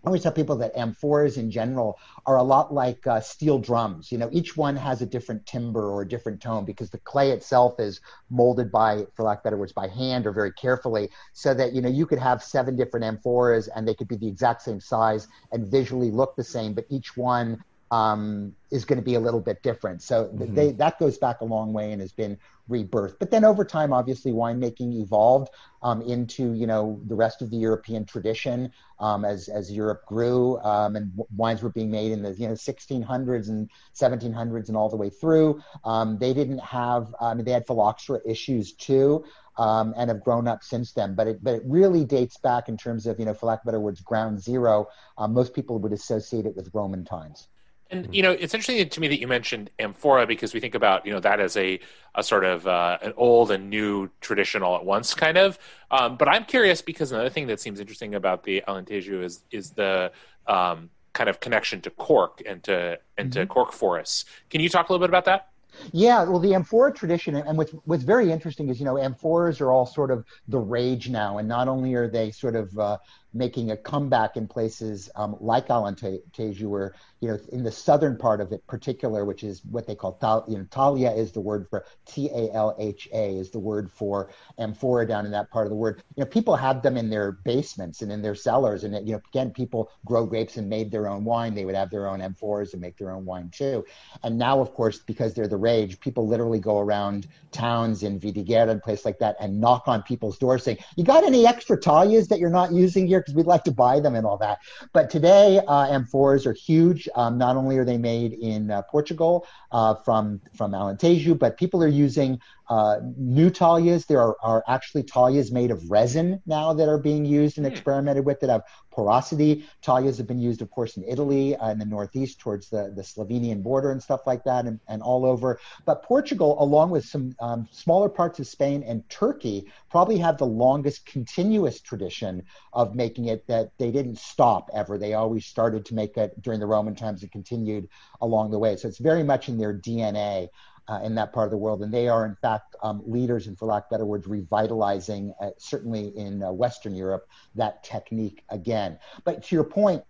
I 0.04 0.08
always 0.08 0.24
tell 0.24 0.34
people 0.34 0.58
that 0.58 0.76
amphoras 0.76 1.38
in 1.38 1.50
general 1.50 1.98
are 2.26 2.36
a 2.36 2.44
lot 2.44 2.74
like 2.74 3.08
uh, 3.08 3.22
steel 3.22 3.58
drums. 3.58 4.12
You 4.12 4.18
know, 4.18 4.30
each 4.34 4.58
one 4.58 4.76
has 4.76 5.02
a 5.02 5.06
different 5.06 5.46
timbre 5.46 5.90
or 5.90 6.02
a 6.02 6.08
different 6.08 6.42
tone 6.42 6.66
because 6.66 6.90
the 6.90 6.98
clay 7.00 7.32
itself 7.32 7.80
is 7.80 8.02
molded 8.30 8.70
by, 8.70 9.06
for 9.14 9.24
lack 9.24 9.38
of 9.40 9.44
better 9.46 9.58
words, 9.58 9.72
by 9.72 9.88
hand 9.88 10.28
or 10.28 10.34
very 10.34 10.52
carefully, 10.52 11.10
so 11.32 11.54
that 11.54 11.72
you 11.72 11.82
know 11.82 11.88
you 11.88 12.06
could 12.06 12.20
have 12.20 12.44
seven 12.44 12.76
different 12.76 13.06
amphoras 13.06 13.70
and 13.74 13.88
they 13.88 13.94
could 13.94 14.10
be 14.10 14.18
the 14.18 14.28
exact 14.28 14.62
same 14.64 14.82
size 14.82 15.28
and 15.54 15.68
visually 15.68 16.12
look 16.12 16.36
the 16.36 16.44
same, 16.44 16.74
but 16.74 16.86
each 16.90 17.16
one 17.16 17.64
um, 17.94 18.56
is 18.72 18.86
going 18.86 18.98
to 18.98 19.06
be 19.06 19.16
a 19.16 19.20
little 19.20 19.40
bit 19.40 19.62
different. 19.62 20.02
So 20.02 20.26
mm-hmm. 20.26 20.54
they, 20.56 20.72
that 20.74 21.00
goes 21.00 21.18
back 21.18 21.42
a 21.42 21.46
long 21.46 21.74
way 21.74 21.92
and 21.92 22.02
has 22.02 22.12
been 22.12 22.40
rebirthed. 22.70 23.18
But 23.20 23.32
then 23.32 23.44
over 23.44 23.66
time, 23.66 23.94
obviously, 23.94 24.32
winemaking 24.32 25.02
evolved 25.02 25.50
um, 25.82 26.02
into 26.02 26.54
you 26.54 26.66
know 26.66 27.00
the 27.06 27.16
rest 27.16 27.42
of 27.42 27.50
the 27.50 27.58
European 27.58 28.06
tradition 28.06 28.72
um, 29.00 29.26
as 29.26 29.50
as 29.50 29.72
Europe 29.72 30.06
grew 30.06 30.58
um, 30.60 30.96
and 30.96 31.12
w- 31.12 31.28
wines 31.36 31.62
were 31.62 31.70
being 31.70 31.92
made 31.92 32.12
in 32.12 32.24
the 32.24 32.32
you 32.34 32.48
know 32.48 32.54
1600s 32.54 33.50
and 33.50 33.70
1700s 33.94 34.68
and 34.70 34.78
all 34.78 34.90
the 34.90 34.98
way 34.98 35.10
through. 35.10 35.62
Um, 35.84 36.18
they 36.18 36.34
didn't 36.34 36.60
have 36.60 37.14
I 37.20 37.34
mean 37.34 37.46
they 37.46 37.52
had 37.52 37.68
phylloxera 37.68 38.20
issues 38.26 38.74
too. 38.74 39.26
Um, 39.56 39.94
and 39.96 40.10
have 40.10 40.24
grown 40.24 40.48
up 40.48 40.64
since 40.64 40.94
then. 40.94 41.14
But 41.14 41.28
it, 41.28 41.44
but 41.44 41.54
it 41.54 41.62
really 41.68 42.06
dates 42.06 42.38
back 42.38 42.70
in 42.70 42.76
terms 42.76 43.06
of, 43.06 43.20
you 43.20 43.26
know, 43.26 43.36
for 43.36 43.46
lack 43.46 43.60
of 43.60 43.66
better 43.66 43.80
words, 43.80 44.02
ground 44.02 44.42
zero. 44.42 44.88
Um, 45.16 45.32
most 45.36 45.54
people 45.54 45.78
would 45.78 45.94
associate 45.94 46.48
it 46.48 46.56
with 46.56 46.72
Roman 46.74 47.06
times. 47.06 47.50
And 47.94 48.14
you 48.16 48.24
know, 48.24 48.32
it's 48.32 48.54
interesting 48.54 48.90
to 48.90 49.00
me 49.00 49.08
that 49.08 49.20
you 49.20 49.28
mentioned 49.28 49.70
amphora 49.80 50.26
because 50.26 50.54
we 50.54 50.60
think 50.60 50.76
about 50.76 51.06
you 51.06 51.14
know 51.14 51.20
that 51.20 51.40
as 51.40 51.56
a 51.58 51.80
a 52.16 52.24
sort 52.24 52.44
of 52.44 52.68
uh, 52.68 52.98
an 53.02 53.14
old 53.18 53.52
and 53.52 53.70
new 53.70 54.10
tradition 54.20 54.64
all 54.64 54.76
at 54.76 54.86
once 54.86 55.14
kind 55.14 55.38
of. 55.38 55.60
Um, 55.92 56.18
but 56.18 56.28
I'm 56.28 56.46
curious 56.46 56.82
because 56.82 57.12
another 57.12 57.30
thing 57.30 57.48
that 57.48 57.60
seems 57.60 57.80
interesting 57.80 58.16
about 58.16 58.44
the 58.44 58.64
Alentejo 58.68 59.24
is 59.24 59.44
is 59.52 59.72
the 59.72 60.12
um, 60.48 60.90
kind 61.14 61.30
of 61.30 61.40
connection 61.40 61.82
to 61.82 61.90
cork 61.92 62.42
and 62.46 62.64
to 62.64 63.00
and 63.18 63.30
mm-hmm. 63.30 63.42
to 63.42 63.48
cork 63.48 63.72
forests. 63.72 64.26
Can 64.50 64.62
you 64.62 64.70
talk 64.70 64.90
a 64.90 64.92
little 64.92 65.06
bit 65.06 65.10
about 65.10 65.26
that? 65.26 65.50
Yeah, 65.92 66.24
well, 66.24 66.40
the 66.40 66.54
amphora 66.54 66.94
tradition, 66.94 67.36
and 67.36 67.58
what's 67.58 67.72
what's 67.86 68.04
very 68.04 68.32
interesting 68.32 68.70
is 68.70 68.80
you 68.80 68.86
know 68.86 68.96
amphoras 68.96 69.60
are 69.62 69.72
all 69.72 69.86
sort 69.86 70.12
of 70.12 70.26
the 70.48 70.60
rage 70.60 71.10
now, 71.10 71.38
and 71.38 71.48
not 71.48 71.68
only 71.68 71.94
are 71.96 72.08
they 72.08 72.32
sort 72.32 72.56
of 72.56 72.78
uh, 72.78 72.98
making 73.34 73.72
a 73.72 73.78
comeback 73.78 74.38
in 74.38 74.48
places 74.48 75.10
um, 75.16 75.36
like 75.40 75.68
Alentejo, 75.68 76.68
where 76.68 76.96
you 77.24 77.30
know 77.30 77.40
in 77.54 77.64
the 77.64 77.72
southern 77.72 78.18
part 78.18 78.42
of 78.42 78.52
it, 78.52 78.68
particular, 78.68 79.24
which 79.24 79.46
is 79.46 79.64
what 79.72 79.88
they 79.88 79.96
call 79.96 80.14
tal- 80.14 80.44
you 80.46 80.58
know 80.58 80.66
Talha 80.70 81.16
is 81.16 81.32
the 81.32 81.40
word 81.40 81.66
for 81.70 81.86
T 82.06 82.30
A 82.30 82.52
L 82.54 82.76
H 82.78 83.08
A 83.14 83.38
is 83.38 83.50
the 83.50 83.60
word 83.60 83.90
for 83.90 84.30
amphora 84.60 85.08
down 85.08 85.26
in 85.26 85.32
that 85.32 85.50
part 85.50 85.66
of 85.66 85.70
the 85.70 85.78
word. 85.78 86.04
You 86.18 86.26
know, 86.26 86.30
people 86.30 86.58
have 86.58 86.82
them 86.82 86.98
in 86.98 87.10
their 87.10 87.32
basements 87.32 88.02
and 88.02 88.12
in 88.12 88.22
their 88.22 88.36
cellars, 88.36 88.84
and 88.84 88.94
you 89.08 89.14
know, 89.14 89.22
again, 89.32 89.52
people 89.52 89.90
grow 90.04 90.26
grapes 90.26 90.58
and 90.58 90.70
made 90.70 90.92
their 90.92 91.08
own 91.08 91.24
wine. 91.24 91.56
They 91.56 91.64
would 91.64 91.76
have 91.76 91.90
their 91.90 92.10
own 92.10 92.20
amphoras 92.20 92.74
and 92.74 92.82
make 92.82 92.98
their 92.98 93.12
own 93.12 93.24
wine 93.24 93.50
too. 93.54 93.86
And 94.24 94.38
now, 94.38 94.60
of 94.60 94.74
course, 94.74 95.00
because 95.00 95.34
they're 95.34 95.48
the 95.48 95.56
rage, 95.56 96.02
people 96.02 96.28
literally 96.28 96.60
go 96.60 96.80
around 96.80 97.28
towns 97.52 98.04
in 98.04 98.20
Vidigueira 98.20 98.70
and 98.70 98.84
place 98.84 99.06
like 99.06 99.20
that 99.20 99.38
and 99.40 99.62
knock 99.62 99.84
on 99.88 100.04
people's 100.04 100.38
doors 100.38 100.64
saying, 100.64 100.80
"You 100.98 101.06
got 101.06 101.24
any 101.24 101.48
extra 101.48 101.80
Talhas 101.80 102.28
that 102.28 102.40
you're 102.40 102.50
not 102.50 102.74
using 102.74 103.08
here? 103.08 103.22
Because 103.22 103.36
we'd 103.36 103.46
like 103.46 103.64
to 103.64 103.72
buy 103.72 104.02
them 104.02 104.14
and 104.14 104.26
all 104.26 104.38
that." 104.40 104.60
But 104.92 105.10
today, 105.10 105.60
uh, 105.60 105.88
amphoras 105.88 106.46
are 106.46 106.54
huge. 106.54 107.08
Um, 107.16 107.38
not 107.38 107.56
only 107.56 107.78
are 107.78 107.86
they 107.86 107.98
made 107.98 108.34
in 108.34 108.72
uh, 108.72 108.82
Portugal 108.84 109.46
uh, 109.72 109.96
from 109.96 110.42
from 110.56 110.72
Alentejo, 110.72 111.38
but 111.38 111.58
people 111.58 111.84
are 111.84 111.88
using 111.88 112.40
uh, 112.70 113.00
new 113.18 113.50
Talhas. 113.50 114.08
There 114.08 114.22
are, 114.22 114.36
are 114.42 114.64
actually 114.68 115.04
Talhas 115.04 115.52
made 115.52 115.72
of 115.72 115.92
resin 115.92 116.42
now 116.46 116.74
that 116.74 116.88
are 116.88 116.98
being 116.98 117.26
used 117.26 117.58
and 117.58 117.68
hmm. 117.68 117.72
experimented 117.72 118.26
with 118.26 118.40
that 118.40 118.50
have 118.50 118.64
porosity. 118.92 119.66
Talhas 119.82 120.18
have 120.18 120.28
been 120.28 120.40
used, 120.40 120.62
of 120.62 120.70
course, 120.70 120.98
in 120.98 121.04
Italy, 121.04 121.56
uh, 121.56 121.72
in 121.72 121.80
the 121.80 121.86
northeast 121.86 122.40
towards 122.40 122.70
the, 122.70 122.94
the 122.96 123.02
Slovenian 123.02 123.64
border 123.64 123.92
and 123.92 124.02
stuff 124.02 124.22
like 124.26 124.44
that, 124.44 124.66
and, 124.66 124.80
and 124.88 125.02
all 125.02 125.26
over. 125.26 125.60
But 125.86 126.04
Portugal, 126.04 126.56
along 126.62 126.92
with 126.92 127.06
some 127.06 127.36
um, 127.40 127.68
smaller 127.72 128.10
parts 128.10 128.40
of 128.40 128.48
Spain 128.48 128.84
and 128.84 129.08
Turkey, 129.10 129.66
probably 129.90 130.18
have 130.20 130.38
the 130.38 130.46
longest 130.46 131.06
continuous 131.06 131.82
tradition 131.82 132.44
of 132.72 132.96
making 132.96 133.26
it 133.26 133.46
that 133.48 133.72
they 133.78 133.92
didn't 133.92 134.20
stop 134.20 134.70
ever. 134.74 134.98
They 134.98 135.14
always 135.14 135.46
started 135.46 135.86
to 135.86 135.96
make 135.96 136.18
it 136.18 136.40
during 136.42 136.60
the 136.60 136.68
Roman 136.68 136.96
times 137.04 137.22
and 137.22 137.32
continued 137.32 137.88
along 138.22 138.52
the 138.52 138.60
way. 138.60 138.76
So 138.76 138.88
it's 138.88 138.98
very 138.98 139.24
much 139.24 139.50
in 139.50 139.58
their 139.58 139.74
DNA 139.74 140.50
uh, 140.88 141.00
in 141.04 141.16
that 141.16 141.34
part 141.34 141.46
of 141.46 141.52
the 141.52 141.58
world. 141.58 141.82
And 141.82 141.94
they 141.94 142.08
are, 142.08 142.26
in 142.26 142.36
fact, 142.36 142.76
um, 142.82 143.02
leaders, 143.06 143.48
and 143.48 143.58
for 143.58 143.66
lack 143.66 143.86
of 143.86 143.90
better 143.90 144.06
words, 144.06 144.28
revitalizing, 144.28 145.34
uh, 145.42 145.52
certainly 145.58 146.16
in 146.18 146.44
uh, 146.44 146.52
Western 146.52 146.96
Europe, 146.96 147.28
that 147.56 147.84
technique 147.84 148.44
again. 148.50 149.00
But 149.24 149.44
to 149.44 149.56
your 149.56 149.64
point, 149.64 150.04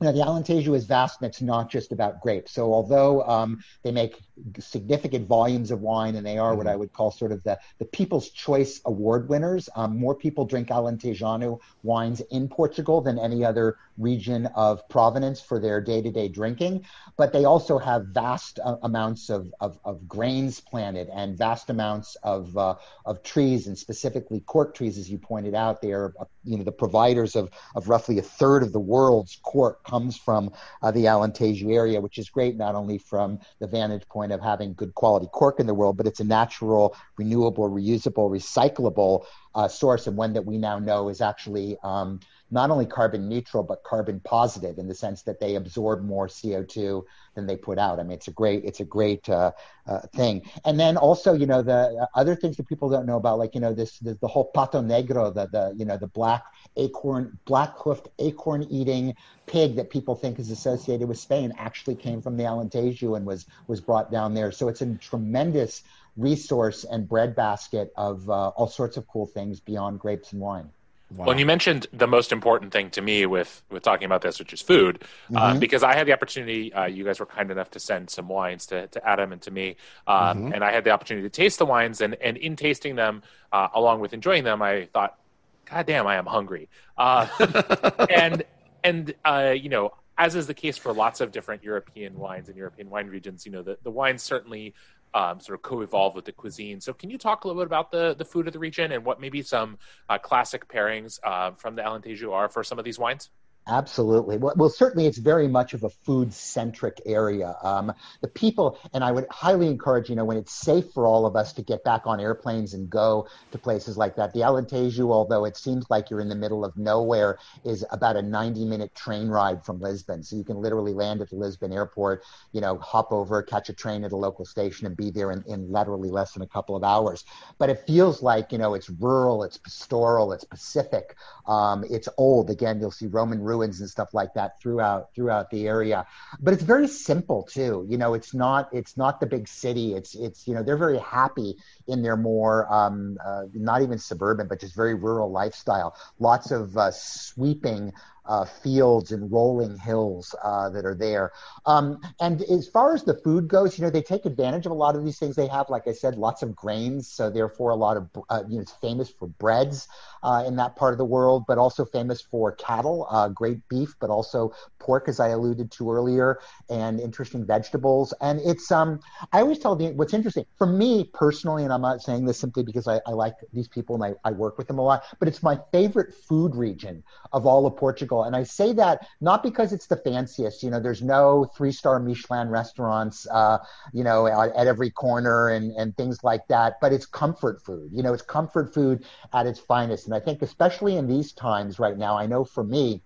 you 0.00 0.06
know, 0.06 0.12
the 0.12 0.24
Alentejo 0.24 0.74
is 0.74 0.86
vast 0.86 1.20
and 1.20 1.28
it's 1.28 1.40
not 1.40 1.70
just 1.70 1.92
about 1.92 2.20
grapes. 2.20 2.52
So 2.52 2.72
although 2.72 3.22
um, 3.22 3.62
they 3.84 3.92
make 3.92 4.20
significant 4.58 5.26
volumes 5.28 5.70
of 5.70 5.82
wine 5.82 6.16
and 6.16 6.26
they 6.26 6.36
are 6.36 6.50
mm-hmm. 6.50 6.58
what 6.58 6.66
I 6.66 6.74
would 6.74 6.92
call 6.92 7.12
sort 7.12 7.30
of 7.30 7.42
the, 7.44 7.58
the 7.78 7.84
People's 7.84 8.30
Choice 8.30 8.80
Award 8.84 9.28
winners, 9.28 9.68
um, 9.76 9.96
more 9.96 10.14
people 10.14 10.44
drink 10.46 10.68
Alentejano 10.68 11.60
wines 11.84 12.20
in 12.32 12.48
Portugal 12.48 13.00
than 13.00 13.20
any 13.20 13.44
other 13.44 13.78
region 13.98 14.46
of 14.54 14.88
provenance 14.88 15.40
for 15.40 15.60
their 15.60 15.80
day-to-day 15.80 16.28
drinking. 16.28 16.84
But 17.16 17.32
they 17.32 17.44
also 17.44 17.78
have 17.78 18.06
vast 18.06 18.58
uh, 18.58 18.76
amounts 18.82 19.30
of, 19.30 19.52
of, 19.60 19.78
of, 19.84 20.08
grains 20.08 20.60
planted 20.60 21.08
and 21.14 21.38
vast 21.38 21.70
amounts 21.70 22.16
of, 22.22 22.56
uh, 22.56 22.74
of 23.06 23.22
trees 23.22 23.66
and 23.66 23.78
specifically 23.78 24.40
cork 24.40 24.74
trees, 24.74 24.98
as 24.98 25.10
you 25.10 25.18
pointed 25.18 25.54
out. 25.54 25.80
They 25.80 25.92
are, 25.92 26.12
uh, 26.18 26.24
you 26.44 26.58
know, 26.58 26.64
the 26.64 26.72
providers 26.72 27.36
of, 27.36 27.50
of 27.74 27.88
roughly 27.88 28.18
a 28.18 28.22
third 28.22 28.62
of 28.62 28.72
the 28.72 28.80
world's 28.80 29.38
cork 29.42 29.84
comes 29.84 30.16
from 30.16 30.52
uh, 30.82 30.90
the 30.90 31.04
Alentejo 31.04 31.72
area, 31.72 32.00
which 32.00 32.18
is 32.18 32.28
great 32.28 32.56
not 32.56 32.74
only 32.74 32.98
from 32.98 33.38
the 33.60 33.66
vantage 33.66 34.06
point 34.08 34.32
of 34.32 34.40
having 34.40 34.74
good 34.74 34.94
quality 34.94 35.28
cork 35.32 35.60
in 35.60 35.66
the 35.66 35.74
world, 35.74 35.96
but 35.96 36.06
it's 36.06 36.20
a 36.20 36.24
natural, 36.24 36.96
renewable, 37.16 37.70
reusable, 37.70 38.30
recyclable 38.30 39.24
uh, 39.54 39.68
source, 39.68 40.06
and 40.06 40.16
one 40.16 40.32
that 40.32 40.44
we 40.44 40.58
now 40.58 40.78
know 40.78 41.08
is 41.08 41.20
actually 41.20 41.76
um, 41.82 42.20
not 42.50 42.70
only 42.70 42.86
carbon 42.86 43.28
neutral 43.28 43.62
but 43.62 43.82
carbon 43.84 44.20
positive 44.20 44.78
in 44.78 44.86
the 44.86 44.94
sense 44.94 45.22
that 45.22 45.40
they 45.40 45.56
absorb 45.56 46.02
more 46.02 46.28
CO2 46.28 47.04
than 47.34 47.46
they 47.46 47.56
put 47.56 47.78
out. 47.78 47.98
I 47.98 48.02
mean, 48.02 48.12
it's 48.12 48.28
a 48.28 48.32
great 48.32 48.64
it's 48.64 48.80
a 48.80 48.84
great 48.84 49.28
uh, 49.28 49.52
uh, 49.86 50.00
thing. 50.14 50.42
And 50.64 50.78
then 50.78 50.96
also, 50.96 51.32
you 51.32 51.46
know, 51.46 51.62
the 51.62 52.06
other 52.14 52.34
things 52.34 52.56
that 52.56 52.68
people 52.68 52.88
don't 52.88 53.06
know 53.06 53.16
about, 53.16 53.38
like 53.38 53.54
you 53.54 53.60
know, 53.60 53.72
this, 53.72 53.98
this 53.98 54.16
the 54.18 54.28
whole 54.28 54.44
pata 54.44 54.82
negra, 54.82 55.30
the 55.30 55.46
the 55.46 55.74
you 55.76 55.84
know 55.84 55.96
the 55.96 56.06
black 56.06 56.44
acorn 56.76 57.38
black 57.44 57.76
hoofed 57.76 58.08
acorn 58.18 58.64
eating 58.70 59.14
pig 59.46 59.76
that 59.76 59.90
people 59.90 60.14
think 60.14 60.38
is 60.38 60.50
associated 60.50 61.08
with 61.08 61.18
Spain 61.18 61.52
actually 61.58 61.96
came 61.96 62.22
from 62.22 62.36
the 62.36 62.44
Alentejo 62.44 63.16
and 63.16 63.26
was 63.26 63.46
was 63.66 63.80
brought 63.80 64.10
down 64.10 64.34
there. 64.34 64.52
So 64.52 64.68
it's 64.68 64.82
a 64.82 64.94
tremendous 64.96 65.82
resource 66.16 66.84
and 66.84 67.08
breadbasket 67.08 67.92
of 67.96 68.28
uh, 68.30 68.48
all 68.50 68.68
sorts 68.68 68.96
of 68.96 69.06
cool 69.08 69.26
things 69.26 69.60
beyond 69.60 69.98
grapes 69.98 70.32
and 70.32 70.40
wine. 70.40 70.70
Wow. 71.10 71.26
Well, 71.26 71.30
and 71.32 71.40
you 71.40 71.46
mentioned 71.46 71.86
the 71.92 72.06
most 72.06 72.32
important 72.32 72.72
thing 72.72 72.90
to 72.90 73.02
me 73.02 73.26
with 73.26 73.62
with 73.70 73.82
talking 73.82 74.06
about 74.06 74.22
this, 74.22 74.38
which 74.38 74.52
is 74.52 74.62
food, 74.62 75.02
uh, 75.02 75.06
mm-hmm. 75.06 75.36
uh, 75.36 75.58
because 75.58 75.82
I 75.82 75.94
had 75.94 76.06
the 76.06 76.12
opportunity. 76.12 76.72
Uh, 76.72 76.86
you 76.86 77.04
guys 77.04 77.20
were 77.20 77.26
kind 77.26 77.50
enough 77.50 77.70
to 77.72 77.80
send 77.80 78.08
some 78.10 78.26
wines 78.26 78.66
to, 78.66 78.86
to 78.88 79.06
Adam 79.06 79.32
and 79.32 79.42
to 79.42 79.50
me, 79.50 79.76
um, 80.06 80.16
mm-hmm. 80.16 80.52
and 80.54 80.64
I 80.64 80.72
had 80.72 80.82
the 80.82 80.90
opportunity 80.90 81.28
to 81.28 81.30
taste 81.30 81.58
the 81.58 81.66
wines. 81.66 82.00
And 82.00 82.14
and 82.16 82.36
in 82.38 82.56
tasting 82.56 82.96
them, 82.96 83.22
uh, 83.52 83.68
along 83.74 84.00
with 84.00 84.14
enjoying 84.14 84.44
them, 84.44 84.62
I 84.62 84.88
thought, 84.92 85.18
God 85.66 85.86
damn, 85.86 86.06
I 86.06 86.16
am 86.16 86.26
hungry. 86.26 86.68
Uh, 86.96 87.28
and 88.10 88.42
and 88.82 89.14
uh, 89.24 89.54
you 89.54 89.68
know, 89.68 89.92
as 90.16 90.34
is 90.36 90.46
the 90.46 90.54
case 90.54 90.76
for 90.76 90.92
lots 90.92 91.20
of 91.20 91.32
different 91.32 91.62
European 91.64 92.18
wines 92.18 92.48
and 92.48 92.56
European 92.56 92.88
wine 92.88 93.08
regions, 93.08 93.44
you 93.44 93.52
know, 93.52 93.62
the, 93.62 93.76
the 93.82 93.90
wines 93.90 94.22
certainly 94.22 94.74
um, 95.14 95.40
sort 95.40 95.58
of 95.58 95.62
co-evolve 95.62 96.14
with 96.14 96.24
the 96.24 96.32
cuisine. 96.32 96.80
So, 96.80 96.92
can 96.92 97.08
you 97.08 97.18
talk 97.18 97.44
a 97.44 97.48
little 97.48 97.62
bit 97.62 97.66
about 97.66 97.90
the 97.90 98.14
the 98.14 98.24
food 98.24 98.46
of 98.46 98.52
the 98.52 98.58
region 98.58 98.92
and 98.92 99.04
what 99.04 99.20
maybe 99.20 99.42
some 99.42 99.78
uh, 100.08 100.18
classic 100.18 100.68
pairings 100.68 101.18
uh, 101.22 101.52
from 101.52 101.76
the 101.76 101.82
Alentejo 101.82 102.32
are 102.32 102.48
for 102.48 102.64
some 102.64 102.78
of 102.78 102.84
these 102.84 102.98
wines? 102.98 103.30
Absolutely. 103.66 104.36
Well, 104.36 104.52
well, 104.58 104.68
certainly 104.68 105.06
it's 105.06 105.16
very 105.16 105.48
much 105.48 105.72
of 105.72 105.84
a 105.84 105.88
food 105.88 106.34
centric 106.34 107.00
area. 107.06 107.54
Um, 107.62 107.94
the 108.20 108.28
people, 108.28 108.78
and 108.92 109.02
I 109.02 109.10
would 109.10 109.26
highly 109.30 109.68
encourage, 109.68 110.10
you 110.10 110.16
know, 110.16 110.24
when 110.26 110.36
it's 110.36 110.52
safe 110.52 110.92
for 110.92 111.06
all 111.06 111.24
of 111.24 111.34
us 111.34 111.54
to 111.54 111.62
get 111.62 111.82
back 111.82 112.02
on 112.04 112.20
airplanes 112.20 112.74
and 112.74 112.90
go 112.90 113.26
to 113.52 113.58
places 113.58 113.96
like 113.96 114.16
that. 114.16 114.34
The 114.34 114.40
Alentejo, 114.40 115.10
although 115.10 115.46
it 115.46 115.56
seems 115.56 115.86
like 115.88 116.10
you're 116.10 116.20
in 116.20 116.28
the 116.28 116.34
middle 116.34 116.62
of 116.62 116.76
nowhere, 116.76 117.38
is 117.64 117.86
about 117.90 118.16
a 118.16 118.22
90 118.22 118.66
minute 118.66 118.94
train 118.94 119.28
ride 119.28 119.64
from 119.64 119.80
Lisbon. 119.80 120.22
So 120.22 120.36
you 120.36 120.44
can 120.44 120.58
literally 120.58 120.92
land 120.92 121.22
at 121.22 121.30
the 121.30 121.36
Lisbon 121.36 121.72
airport, 121.72 122.22
you 122.52 122.60
know, 122.60 122.76
hop 122.76 123.12
over, 123.12 123.42
catch 123.42 123.70
a 123.70 123.72
train 123.72 124.04
at 124.04 124.12
a 124.12 124.16
local 124.16 124.44
station 124.44 124.86
and 124.86 124.94
be 124.94 125.10
there 125.10 125.32
in, 125.32 125.42
in 125.46 125.72
literally 125.72 126.10
less 126.10 126.32
than 126.32 126.42
a 126.42 126.46
couple 126.46 126.76
of 126.76 126.84
hours. 126.84 127.24
But 127.58 127.70
it 127.70 127.86
feels 127.86 128.20
like, 128.20 128.52
you 128.52 128.58
know, 128.58 128.74
it's 128.74 128.90
rural, 128.90 129.42
it's 129.42 129.56
pastoral, 129.56 130.32
it's 130.32 130.44
Pacific, 130.44 131.16
um, 131.46 131.82
it's 131.88 132.10
old. 132.18 132.50
Again, 132.50 132.78
you'll 132.78 132.90
see 132.90 133.06
Roman 133.06 133.40
ruins 133.40 133.53
ruins 133.54 133.80
and 133.80 133.88
stuff 133.88 134.12
like 134.12 134.34
that 134.34 134.60
throughout 134.60 135.14
throughout 135.14 135.50
the 135.50 135.66
area. 135.66 136.06
But 136.40 136.54
it's 136.54 136.62
very 136.62 136.88
simple 136.88 137.42
too. 137.44 137.86
You 137.88 137.98
know, 137.98 138.14
it's 138.14 138.34
not 138.34 138.68
it's 138.72 138.96
not 138.96 139.20
the 139.20 139.26
big 139.26 139.48
city. 139.48 139.94
It's 139.94 140.14
it's 140.14 140.46
you 140.46 140.54
know 140.54 140.62
they're 140.62 140.76
very 140.76 140.98
happy 140.98 141.56
in 141.86 142.02
their 142.02 142.16
more 142.16 142.72
um, 142.72 143.18
uh, 143.24 143.42
not 143.54 143.82
even 143.82 143.98
suburban, 143.98 144.48
but 144.48 144.60
just 144.60 144.74
very 144.74 144.94
rural 144.94 145.30
lifestyle. 145.30 145.94
Lots 146.18 146.50
of 146.50 146.76
uh, 146.76 146.90
sweeping 146.92 147.92
uh, 148.26 148.44
fields 148.44 149.12
and 149.12 149.30
rolling 149.30 149.76
hills 149.78 150.34
uh, 150.42 150.70
that 150.70 150.84
are 150.84 150.94
there. 150.94 151.32
Um, 151.66 152.00
and 152.20 152.40
as 152.42 152.68
far 152.68 152.94
as 152.94 153.04
the 153.04 153.14
food 153.14 153.48
goes, 153.48 153.78
you 153.78 153.84
know, 153.84 153.90
they 153.90 154.02
take 154.02 154.24
advantage 154.24 154.66
of 154.66 154.72
a 154.72 154.74
lot 154.74 154.96
of 154.96 155.04
these 155.04 155.18
things 155.18 155.36
they 155.36 155.46
have. 155.48 155.68
Like 155.68 155.86
I 155.86 155.92
said, 155.92 156.16
lots 156.16 156.42
of 156.42 156.56
grains, 156.56 157.08
so 157.08 157.30
therefore 157.30 157.70
a 157.70 157.76
lot 157.76 157.96
of 157.96 158.08
uh, 158.30 158.42
you 158.48 158.56
know, 158.56 158.62
it's 158.62 158.72
famous 158.72 159.10
for 159.10 159.28
breads 159.28 159.88
uh, 160.22 160.44
in 160.46 160.56
that 160.56 160.76
part 160.76 160.92
of 160.94 160.98
the 160.98 161.04
world, 161.04 161.44
but 161.46 161.58
also 161.58 161.84
famous 161.84 162.22
for 162.22 162.52
cattle, 162.52 163.06
uh, 163.10 163.28
great 163.28 163.58
beef, 163.68 163.94
but 164.00 164.08
also 164.08 164.52
pork, 164.78 165.08
as 165.08 165.20
I 165.20 165.28
alluded 165.28 165.70
to 165.72 165.90
earlier, 165.90 166.40
and 166.70 167.00
interesting 167.00 167.46
vegetables. 167.46 168.14
And 168.22 168.40
it's 168.40 168.72
um, 168.72 169.00
I 169.32 169.40
always 169.40 169.58
tell 169.58 169.76
the 169.76 169.92
what's 169.92 170.14
interesting 170.14 170.46
for 170.56 170.66
me 170.66 171.10
personally, 171.12 171.64
and 171.64 171.72
I'm 171.74 171.82
not 171.82 172.02
saying 172.02 172.24
this 172.24 172.38
simply 172.38 172.62
because 172.62 172.88
I, 172.88 173.00
I 173.06 173.10
like 173.10 173.34
these 173.52 173.68
people 173.68 173.94
and 173.96 174.04
I, 174.04 174.28
I 174.28 174.32
work 174.32 174.56
with 174.56 174.68
them 174.68 174.78
a 174.78 174.82
lot, 174.82 175.04
but 175.18 175.28
it's 175.28 175.42
my 175.42 175.58
favorite 175.72 176.14
food 176.14 176.54
region 176.54 177.02
of 177.32 177.46
all 177.46 177.66
of 177.66 177.76
Portugal 177.76 178.24
and 178.24 178.36
I 178.36 178.44
say 178.44 178.72
that 178.74 179.06
not 179.20 179.42
because 179.42 179.72
it's 179.72 179.86
the 179.86 179.96
fanciest. 179.96 180.62
You 180.62 180.70
know, 180.70 180.80
there's 180.80 181.02
no 181.02 181.50
three 181.56 181.72
star 181.72 181.98
Michelin 181.98 182.48
restaurants, 182.48 183.26
uh, 183.30 183.58
you 183.92 184.04
know, 184.04 184.26
at, 184.26 184.54
at, 184.54 184.66
every 184.66 184.90
corner 184.90 185.48
and, 185.48 185.72
and 185.72 185.96
things 185.96 186.22
like 186.22 186.46
that, 186.48 186.74
but 186.80 186.92
it's 186.92 187.06
comfort 187.06 187.62
food. 187.62 187.90
You 187.92 188.02
know, 188.02 188.12
it's 188.12 188.22
comfort 188.22 188.72
food 188.72 189.04
at 189.32 189.46
its 189.46 189.58
finest. 189.58 190.06
And 190.06 190.14
I 190.14 190.20
think, 190.20 190.42
especially 190.42 190.96
in 190.96 191.06
these 191.06 191.32
times 191.32 191.78
right 191.78 191.96
now, 191.96 192.16
I 192.16 192.26
know 192.26 192.44
for 192.44 192.64
me, 192.64 193.02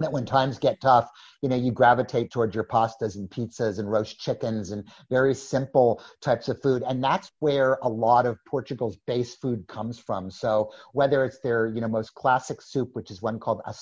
that 0.00 0.12
when 0.12 0.24
times 0.24 0.58
get 0.58 0.80
tough, 0.80 1.10
you 1.42 1.48
know, 1.48 1.56
you 1.56 1.72
gravitate 1.72 2.30
towards 2.30 2.54
your 2.54 2.64
pastas 2.64 3.16
and 3.16 3.28
pizzas 3.28 3.78
and 3.78 3.90
roast 3.90 4.18
chickens 4.18 4.70
and 4.70 4.84
very 5.10 5.34
simple 5.34 6.02
types 6.20 6.48
of 6.48 6.60
food. 6.62 6.82
And 6.86 7.02
that's 7.02 7.30
where 7.40 7.78
a 7.82 7.88
lot 7.88 8.26
of 8.26 8.38
Portugal's 8.46 8.96
base 9.06 9.34
food 9.34 9.66
comes 9.68 9.98
from. 9.98 10.30
So 10.30 10.70
whether 10.92 11.24
it's 11.24 11.40
their, 11.40 11.66
you 11.66 11.80
know, 11.80 11.88
most 11.88 12.14
classic 12.14 12.62
soup, 12.62 12.90
which 12.94 13.10
is 13.10 13.22
one 13.22 13.38
called 13.38 13.60
a 13.66 13.74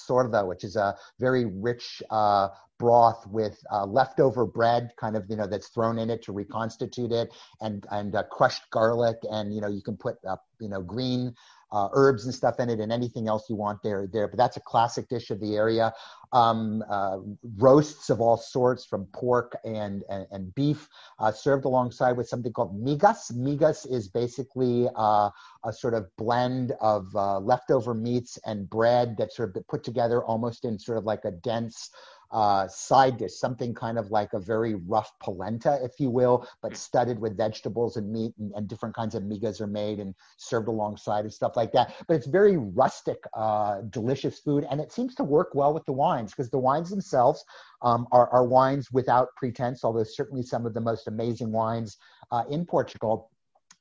which 0.44 0.64
is 0.64 0.76
a 0.76 0.96
very 1.18 1.44
rich 1.44 2.02
uh, 2.10 2.48
broth 2.78 3.26
with 3.26 3.62
uh, 3.70 3.84
leftover 3.84 4.46
bread, 4.46 4.90
kind 4.98 5.14
of 5.14 5.24
you 5.28 5.36
know 5.36 5.46
that's 5.46 5.68
thrown 5.68 5.98
in 5.98 6.10
it 6.10 6.22
to 6.22 6.32
reconstitute 6.32 7.12
it, 7.12 7.32
and 7.60 7.86
and 7.92 8.16
uh, 8.16 8.22
crushed 8.24 8.68
garlic, 8.70 9.18
and 9.30 9.54
you 9.54 9.60
know 9.60 9.68
you 9.68 9.82
can 9.82 9.96
put 9.96 10.16
uh, 10.26 10.36
you 10.58 10.68
know 10.68 10.80
green 10.80 11.34
uh, 11.72 11.88
herbs 11.92 12.24
and 12.24 12.34
stuff 12.34 12.60
in 12.60 12.68
it, 12.68 12.80
and 12.80 12.92
anything 12.92 13.28
else 13.28 13.48
you 13.48 13.56
want 13.56 13.82
there 13.82 14.06
there. 14.12 14.28
But 14.28 14.36
that's 14.36 14.56
a 14.56 14.60
classic 14.60 15.08
dish 15.08 15.30
of 15.30 15.40
the 15.40 15.56
area. 15.56 15.92
Um, 16.32 16.84
uh, 16.88 17.18
roasts 17.56 18.08
of 18.08 18.20
all 18.20 18.36
sorts, 18.36 18.84
from 18.84 19.06
pork 19.06 19.56
and 19.64 20.04
and, 20.08 20.26
and 20.30 20.54
beef, 20.54 20.88
uh, 21.18 21.32
served 21.32 21.64
alongside 21.64 22.16
with 22.16 22.28
something 22.28 22.52
called 22.52 22.80
migas. 22.82 23.32
Migas 23.32 23.90
is 23.90 24.08
basically 24.08 24.88
uh, 24.96 25.30
a 25.64 25.72
sort 25.72 25.94
of 25.94 26.06
blend 26.16 26.72
of 26.80 27.14
uh, 27.14 27.38
leftover 27.38 27.94
meats 27.94 28.38
and 28.46 28.68
bread 28.70 29.16
that's 29.16 29.36
sort 29.36 29.56
of 29.56 29.66
put 29.68 29.84
together 29.84 30.22
almost 30.24 30.64
in 30.64 30.78
sort 30.78 30.98
of 30.98 31.04
like 31.04 31.24
a 31.24 31.30
dense 31.30 31.90
uh, 32.32 32.68
side 32.68 33.18
dish, 33.18 33.34
something 33.34 33.74
kind 33.74 33.98
of 33.98 34.10
like 34.10 34.32
a 34.32 34.38
very 34.38 34.74
rough 34.74 35.12
polenta, 35.20 35.78
if 35.82 35.98
you 35.98 36.10
will, 36.10 36.46
but 36.62 36.76
studded 36.76 37.18
with 37.18 37.36
vegetables 37.36 37.96
and 37.96 38.10
meat 38.10 38.32
and, 38.38 38.52
and 38.54 38.68
different 38.68 38.94
kinds 38.94 39.14
of 39.14 39.22
migas 39.22 39.60
are 39.60 39.66
made 39.66 39.98
and 39.98 40.14
served 40.36 40.68
alongside 40.68 41.24
and 41.24 41.32
stuff 41.32 41.56
like 41.56 41.72
that. 41.72 41.94
But 42.06 42.14
it's 42.14 42.26
very 42.26 42.56
rustic, 42.56 43.18
uh, 43.34 43.82
delicious 43.90 44.38
food, 44.38 44.66
and 44.70 44.80
it 44.80 44.92
seems 44.92 45.14
to 45.16 45.24
work 45.24 45.50
well 45.54 45.74
with 45.74 45.84
the 45.86 45.92
wines 45.92 46.30
because 46.32 46.50
the 46.50 46.58
wines 46.58 46.90
themselves 46.90 47.44
um, 47.82 48.06
are, 48.12 48.28
are, 48.28 48.46
wines 48.46 48.90
without 48.92 49.28
pretense, 49.36 49.84
although 49.84 50.04
certainly 50.04 50.42
some 50.42 50.66
of 50.66 50.74
the 50.74 50.80
most 50.80 51.08
amazing 51.08 51.50
wines 51.52 51.96
uh, 52.30 52.44
in 52.50 52.66
Portugal 52.66 53.30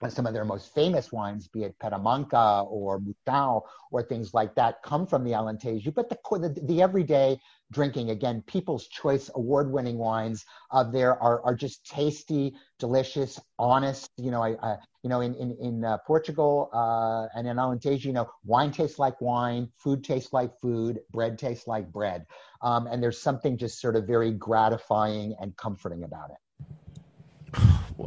some 0.08 0.26
of 0.26 0.34
their 0.34 0.46
most 0.46 0.74
famous 0.74 1.12
wines, 1.12 1.48
be 1.48 1.64
it 1.64 1.78
Peramanca 1.80 2.66
or 2.72 3.02
Mouchão 3.02 3.62
or 3.92 4.02
things 4.02 4.34
like 4.34 4.56
that, 4.56 4.82
come 4.82 5.06
from 5.06 5.26
the 5.26 5.32
Alentejo. 5.32 5.94
But 5.94 6.08
the, 6.10 6.18
the, 6.40 6.62
the 6.64 6.82
everyday 6.82 7.40
drinking, 7.72 8.10
again, 8.10 8.42
People's 8.48 8.88
Choice 8.88 9.30
award-winning 9.36 9.98
wines 9.98 10.46
uh, 10.72 10.84
there 10.84 11.22
are, 11.22 11.42
are 11.44 11.56
just 11.56 11.86
tasty, 11.86 12.56
delicious, 12.80 13.40
honest. 13.58 14.10
You 14.18 14.32
know, 14.32 14.42
I, 14.42 14.56
I 14.64 14.78
you 15.04 15.10
know 15.10 15.22
in 15.22 15.36
in, 15.36 15.58
in 15.60 15.86
uh, 15.86 15.98
Portugal 16.06 16.70
uh, 16.74 17.28
and 17.38 17.48
in 17.48 17.58
Alentejo, 17.58 18.04
you 18.04 18.14
know, 18.14 18.30
wine 18.46 18.72
tastes 18.72 19.00
like 19.00 19.20
wine, 19.22 19.70
food 19.78 20.04
tastes 20.04 20.34
like 20.34 20.58
food, 20.62 21.00
bread 21.12 21.38
tastes 21.38 21.68
like 21.68 21.92
bread, 21.92 22.26
um, 22.62 22.88
and 22.88 23.04
there's 23.04 23.22
something 23.22 23.58
just 23.58 23.80
sort 23.82 23.96
of 23.96 24.08
very 24.08 24.32
gratifying 24.32 25.36
and 25.42 25.56
comforting 25.58 26.04
about 26.04 26.30
it. 26.32 26.38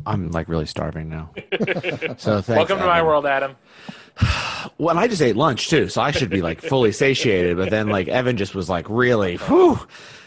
I'm 0.07 0.31
like 0.31 0.49
really 0.49 0.67
starving 0.67 1.09
now. 1.09 1.31
so 2.17 2.41
thanks, 2.41 2.49
welcome 2.49 2.79
to 2.79 2.85
Evan. 2.85 2.87
my 2.87 3.03
world, 3.03 3.27
Adam. 3.27 3.57
Well, 4.79 4.91
and 4.91 4.99
I 4.99 5.09
just 5.09 5.21
ate 5.21 5.37
lunch 5.37 5.69
too, 5.69 5.89
so 5.89 6.01
I 6.01 6.13
should 6.13 6.31
be 6.31 6.41
like 6.41 6.61
fully 6.61 6.93
satiated. 6.93 7.57
But 7.57 7.71
then 7.71 7.89
like 7.89 8.09
Evan 8.09 8.37
just 8.37 8.55
was 8.55 8.69
like 8.69 8.89
really, 8.89 9.37
whew. 9.37 9.79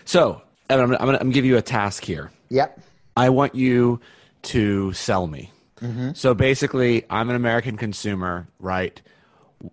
So 0.03 0.41
Evan, 0.69 0.85
I'm, 0.85 0.91
I'm 0.91 0.97
gonna, 0.97 1.13
I'm 1.13 1.23
gonna 1.23 1.33
give 1.33 1.45
you 1.45 1.57
a 1.57 1.61
task 1.61 2.03
here. 2.03 2.31
Yep. 2.49 2.79
I 3.15 3.29
want 3.29 3.55
you 3.55 4.01
to 4.43 4.91
sell 4.93 5.27
me. 5.27 5.51
Mm-hmm. 5.81 6.11
So 6.13 6.33
basically, 6.33 7.05
I'm 7.09 7.29
an 7.29 7.35
American 7.35 7.77
consumer, 7.77 8.47
right? 8.59 9.01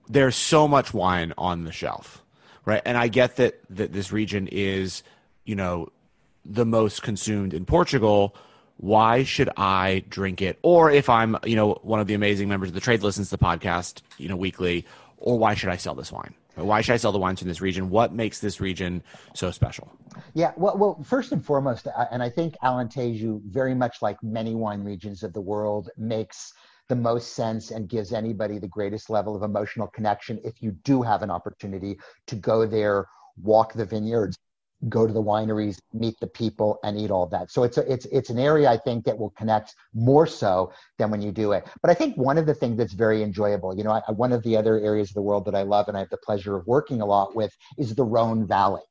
There's 0.09 0.37
so 0.37 0.69
much 0.69 0.95
wine 0.95 1.33
on 1.37 1.65
the 1.65 1.73
shelf, 1.73 2.23
right? 2.65 2.83
And 2.85 2.97
I 2.97 3.09
get 3.09 3.37
that 3.37 3.61
that 3.71 3.93
this 3.93 4.13
region 4.13 4.49
is, 4.51 5.03
you 5.45 5.57
know, 5.57 5.89
the 6.45 6.65
most 6.65 7.03
consumed 7.03 7.55
in 7.55 7.65
Portugal 7.65 8.37
why 8.83 9.23
should 9.23 9.49
I 9.57 10.03
drink 10.09 10.43
it? 10.43 10.59
Or 10.63 10.91
if 10.91 11.09
I'm, 11.09 11.39
you 11.45 11.55
know, 11.55 11.79
one 11.83 12.01
of 12.01 12.09
the 12.09 12.15
amazing 12.15 12.49
members 12.49 12.71
of 12.71 12.75
the 12.75 12.81
trade 12.81 13.01
listens 13.05 13.31
to 13.31 13.37
the 13.37 13.45
podcast, 13.45 14.03
you 14.19 14.29
know, 14.29 14.35
weekly, 14.35 14.85
or 15.19 15.39
why 15.39 15.55
should 15.55 15.69
I 15.69 15.77
sell 15.77 15.95
this 15.95 16.11
wine? 16.11 16.35
Why 16.57 16.81
should 16.81 16.95
I 16.95 16.97
sell 16.97 17.13
the 17.13 17.19
wines 17.19 17.39
from 17.39 17.47
this 17.47 17.61
region? 17.61 17.91
What 17.91 18.13
makes 18.13 18.41
this 18.41 18.61
region 18.61 19.05
so 19.35 19.53
special? 19.53 19.89
Yeah, 20.35 20.51
well, 20.57 20.77
well, 20.77 21.03
first 21.05 21.31
and 21.31 21.45
foremost, 21.45 21.87
and 22.11 22.25
I 22.25 22.29
think 22.29 22.57
Alentejo, 22.65 23.41
very 23.45 23.73
much 23.73 24.03
like 24.03 24.21
many 24.21 24.57
wine 24.57 24.83
regions 24.83 25.23
of 25.23 25.33
the 25.33 25.41
world, 25.41 25.89
makes 25.97 26.53
the 26.89 26.97
most 26.97 27.35
sense 27.35 27.71
and 27.71 27.89
gives 27.89 28.13
anybody 28.13 28.59
the 28.59 28.67
greatest 28.67 29.09
level 29.11 29.37
of 29.37 29.45
emotional 29.45 29.87
connection 29.87 30.41
if 30.43 30.61
you 30.61 30.73
do 30.83 31.03
have 31.03 31.23
an 31.23 31.31
opportunity 31.31 32.01
to 32.27 32.35
go 32.35 32.67
there, 32.67 33.07
walk 33.41 33.75
the 33.75 33.85
vineyards, 33.85 34.37
go 34.89 35.07
to 35.07 35.13
the 35.13 35.23
wineries, 35.23 35.79
meet 35.93 36.19
the 36.21 36.27
people, 36.27 36.79
and 36.83 36.99
eat 36.99 37.11
all 37.11 37.27
that. 37.27 37.51
So 37.51 37.63
it's 37.63 37.79
a, 37.79 37.93
it's 37.93 38.07
it's 38.07 38.31
an 38.31 38.39
area 38.39 38.71
I 38.71 38.77
think 38.77 39.05
that 39.05 39.19
will 39.19 39.31
connect 39.31 39.75
more 39.95 40.27
so 40.27 40.73
than 40.99 41.11
when 41.11 41.23
you 41.23 41.33
do 41.33 41.53
it. 41.53 41.67
But 41.81 41.91
I 41.91 41.95
think 41.95 42.17
one 42.17 42.39
of 42.39 42.47
the 42.47 42.55
things 42.55 42.79
that's 42.79 42.93
very 42.93 43.23
enjoyable, 43.23 43.77
you 43.77 43.85
know, 43.85 43.93
I, 43.93 44.13
one 44.13 44.33
of 44.33 44.43
the 44.43 44.57
other 44.57 44.81
areas 44.81 45.11
of 45.11 45.15
the 45.15 45.23
world 45.23 45.45
that 45.47 45.55
I 45.55 45.63
love 45.63 45.89
and 45.89 45.97
I 45.97 46.01
have 46.01 46.11
the 46.11 46.17
pleasure 46.19 46.57
of 46.57 46.67
working 46.67 47.01
a 47.01 47.07
lot 47.07 47.35
with 47.35 47.57
is 47.79 47.95
the 47.95 48.05
Rhone 48.05 48.47
Valley. 48.47 48.83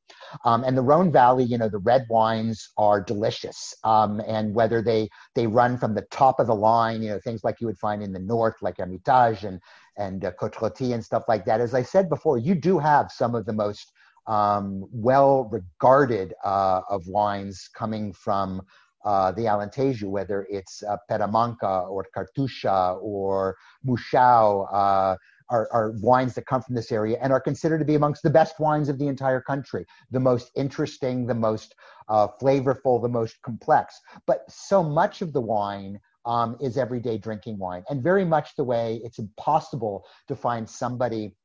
Um, 0.45 0.63
and 0.63 0.77
the 0.77 0.81
Rhone 0.81 1.11
Valley, 1.11 1.43
you 1.43 1.57
know, 1.57 1.69
the 1.69 1.79
red 1.79 2.05
wines 2.09 2.69
are 2.77 3.01
delicious. 3.01 3.73
Um, 3.83 4.21
and 4.27 4.53
whether 4.53 4.81
they 4.81 5.09
they 5.35 5.47
run 5.47 5.77
from 5.77 5.93
the 5.93 6.05
top 6.11 6.39
of 6.39 6.47
the 6.47 6.55
line, 6.55 7.01
you 7.01 7.09
know, 7.09 7.19
things 7.19 7.43
like 7.43 7.59
you 7.59 7.67
would 7.67 7.79
find 7.79 8.01
in 8.01 8.13
the 8.13 8.19
north, 8.19 8.55
like 8.61 8.77
Hermitage 8.77 9.43
and 9.43 9.59
and 9.97 10.23
uh, 10.23 10.31
Côte 10.31 10.93
and 10.93 11.03
stuff 11.03 11.23
like 11.27 11.45
that. 11.45 11.61
As 11.61 11.73
I 11.73 11.83
said 11.83 12.09
before, 12.09 12.37
you 12.37 12.55
do 12.55 12.79
have 12.79 13.11
some 13.11 13.35
of 13.35 13.45
the 13.45 13.53
most 13.53 13.91
um, 14.31 14.87
well 14.93 15.49
regarded 15.51 16.33
uh, 16.45 16.81
of 16.89 17.05
wines 17.05 17.69
coming 17.75 18.13
from 18.13 18.61
uh, 19.03 19.31
the 19.33 19.41
Alentejo, 19.41 20.03
whether 20.03 20.47
it's 20.49 20.83
uh, 20.83 20.95
Peramanca 21.09 21.89
or 21.89 22.05
Cartuxa 22.15 22.97
or 23.01 23.57
Mouchão, 23.85 24.67
uh, 24.71 25.17
are, 25.49 25.67
are, 25.73 25.91
wines 26.01 26.33
that 26.35 26.45
come 26.45 26.61
from 26.61 26.75
this 26.75 26.93
area 26.93 27.17
and 27.21 27.33
are 27.33 27.41
considered 27.41 27.79
to 27.79 27.83
be 27.83 27.95
amongst 27.95 28.23
the 28.23 28.29
best 28.29 28.57
wines 28.57 28.87
of 28.87 28.97
the 28.97 29.07
entire 29.07 29.41
country, 29.41 29.85
the 30.09 30.19
most 30.19 30.49
interesting, 30.55 31.27
the 31.27 31.35
most 31.35 31.75
uh, 32.07 32.27
flavorful, 32.41 33.01
the 33.01 33.09
most 33.09 33.41
complex. 33.41 33.99
But 34.27 34.49
so 34.49 34.81
much 34.81 35.21
of 35.21 35.33
the 35.33 35.41
wine 35.41 35.99
um, 36.25 36.55
is 36.61 36.77
everyday 36.77 37.17
drinking 37.17 37.57
wine, 37.57 37.83
and 37.89 38.01
very 38.01 38.23
much 38.23 38.55
the 38.55 38.63
way 38.63 39.01
it's 39.03 39.19
impossible 39.19 40.05
to 40.29 40.37
find 40.37 40.69
somebody 40.69 41.35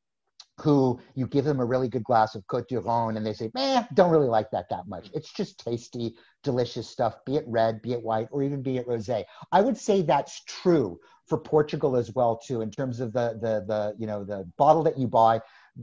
who 0.60 0.98
you 1.14 1.26
give 1.26 1.44
them 1.44 1.60
a 1.60 1.64
really 1.64 1.88
good 1.88 2.04
glass 2.04 2.34
of 2.34 2.46
Cote 2.46 2.68
du 2.68 2.80
Rhone 2.80 3.16
and 3.16 3.26
they 3.26 3.34
say, 3.34 3.50
man, 3.54 3.86
don't 3.94 4.10
really 4.10 4.28
like 4.28 4.50
that 4.52 4.68
that 4.70 4.88
much. 4.88 5.10
It's 5.12 5.32
just 5.32 5.58
tasty, 5.58 6.14
delicious 6.42 6.88
stuff, 6.88 7.24
be 7.26 7.36
it 7.36 7.44
red, 7.46 7.82
be 7.82 7.92
it 7.92 8.02
white, 8.02 8.28
or 8.30 8.42
even 8.42 8.62
be 8.62 8.78
it 8.78 8.86
rosé. 8.86 9.24
I 9.52 9.60
would 9.60 9.76
say 9.76 10.02
that's 10.02 10.42
true 10.44 10.98
for 11.26 11.38
Portugal 11.38 11.96
as 11.96 12.14
well 12.14 12.36
too, 12.36 12.62
in 12.62 12.70
terms 12.70 13.00
of 13.00 13.12
the 13.12 13.38
the 13.40 13.64
the 13.66 13.94
you 13.98 14.06
know 14.06 14.24
the 14.24 14.48
bottle 14.56 14.82
that 14.84 14.96
you 14.96 15.08
buy 15.08 15.40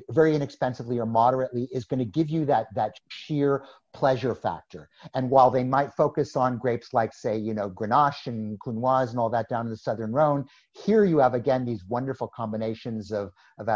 very 0.09 0.33
inexpensively 0.33 0.97
or 0.99 1.05
moderately 1.05 1.67
is 1.71 1.85
going 1.85 1.99
to 1.99 2.05
give 2.05 2.29
you 2.29 2.45
that 2.45 2.67
that 2.73 2.93
sheer 3.09 3.65
pleasure 3.93 4.33
factor. 4.33 4.89
And 5.13 5.29
while 5.29 5.51
they 5.51 5.63
might 5.63 5.93
focus 5.93 6.35
on 6.35 6.57
grapes 6.57 6.93
like, 6.93 7.13
say, 7.13 7.37
you 7.37 7.53
know, 7.53 7.69
Grenache 7.69 8.25
and 8.25 8.59
Counoise 8.59 9.11
and 9.11 9.19
all 9.19 9.29
that 9.29 9.49
down 9.49 9.65
in 9.65 9.69
the 9.69 9.77
southern 9.77 10.11
Rhone, 10.11 10.45
here 10.71 11.05
you 11.05 11.19
have 11.19 11.35
again 11.35 11.63
these 11.63 11.85
wonderful 11.85 12.27
combinations 12.27 13.11
of 13.11 13.31
of 13.59 13.69